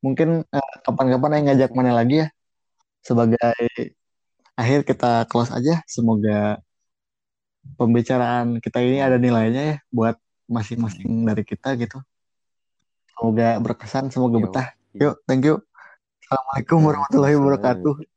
mungkin 0.02 0.42
uh, 0.46 0.74
kapan-kapan 0.82 1.42
yang 1.42 1.44
ngajak 1.54 1.70
mana 1.74 1.94
lagi 1.94 2.26
ya 2.26 2.28
sebagai 3.02 3.38
akhir 4.58 4.84
kita 4.84 5.26
close 5.28 5.50
aja. 5.52 5.80
Semoga 5.88 6.60
pembicaraan 7.78 8.58
kita 8.58 8.82
ini 8.82 8.98
ada 8.98 9.16
nilainya 9.16 9.62
ya 9.62 9.76
buat 9.88 10.16
masing-masing 10.50 11.24
dari 11.24 11.42
kita 11.46 11.78
gitu. 11.78 11.98
Semoga 13.14 13.56
berkesan 13.62 14.10
semoga 14.12 14.36
betah. 14.42 14.66
Yuk 14.98 15.22
thank 15.24 15.46
you. 15.46 15.62
Assalamualaikum 16.22 16.78
warahmatullahi 16.84 17.34
wabarakatuh 17.36 18.11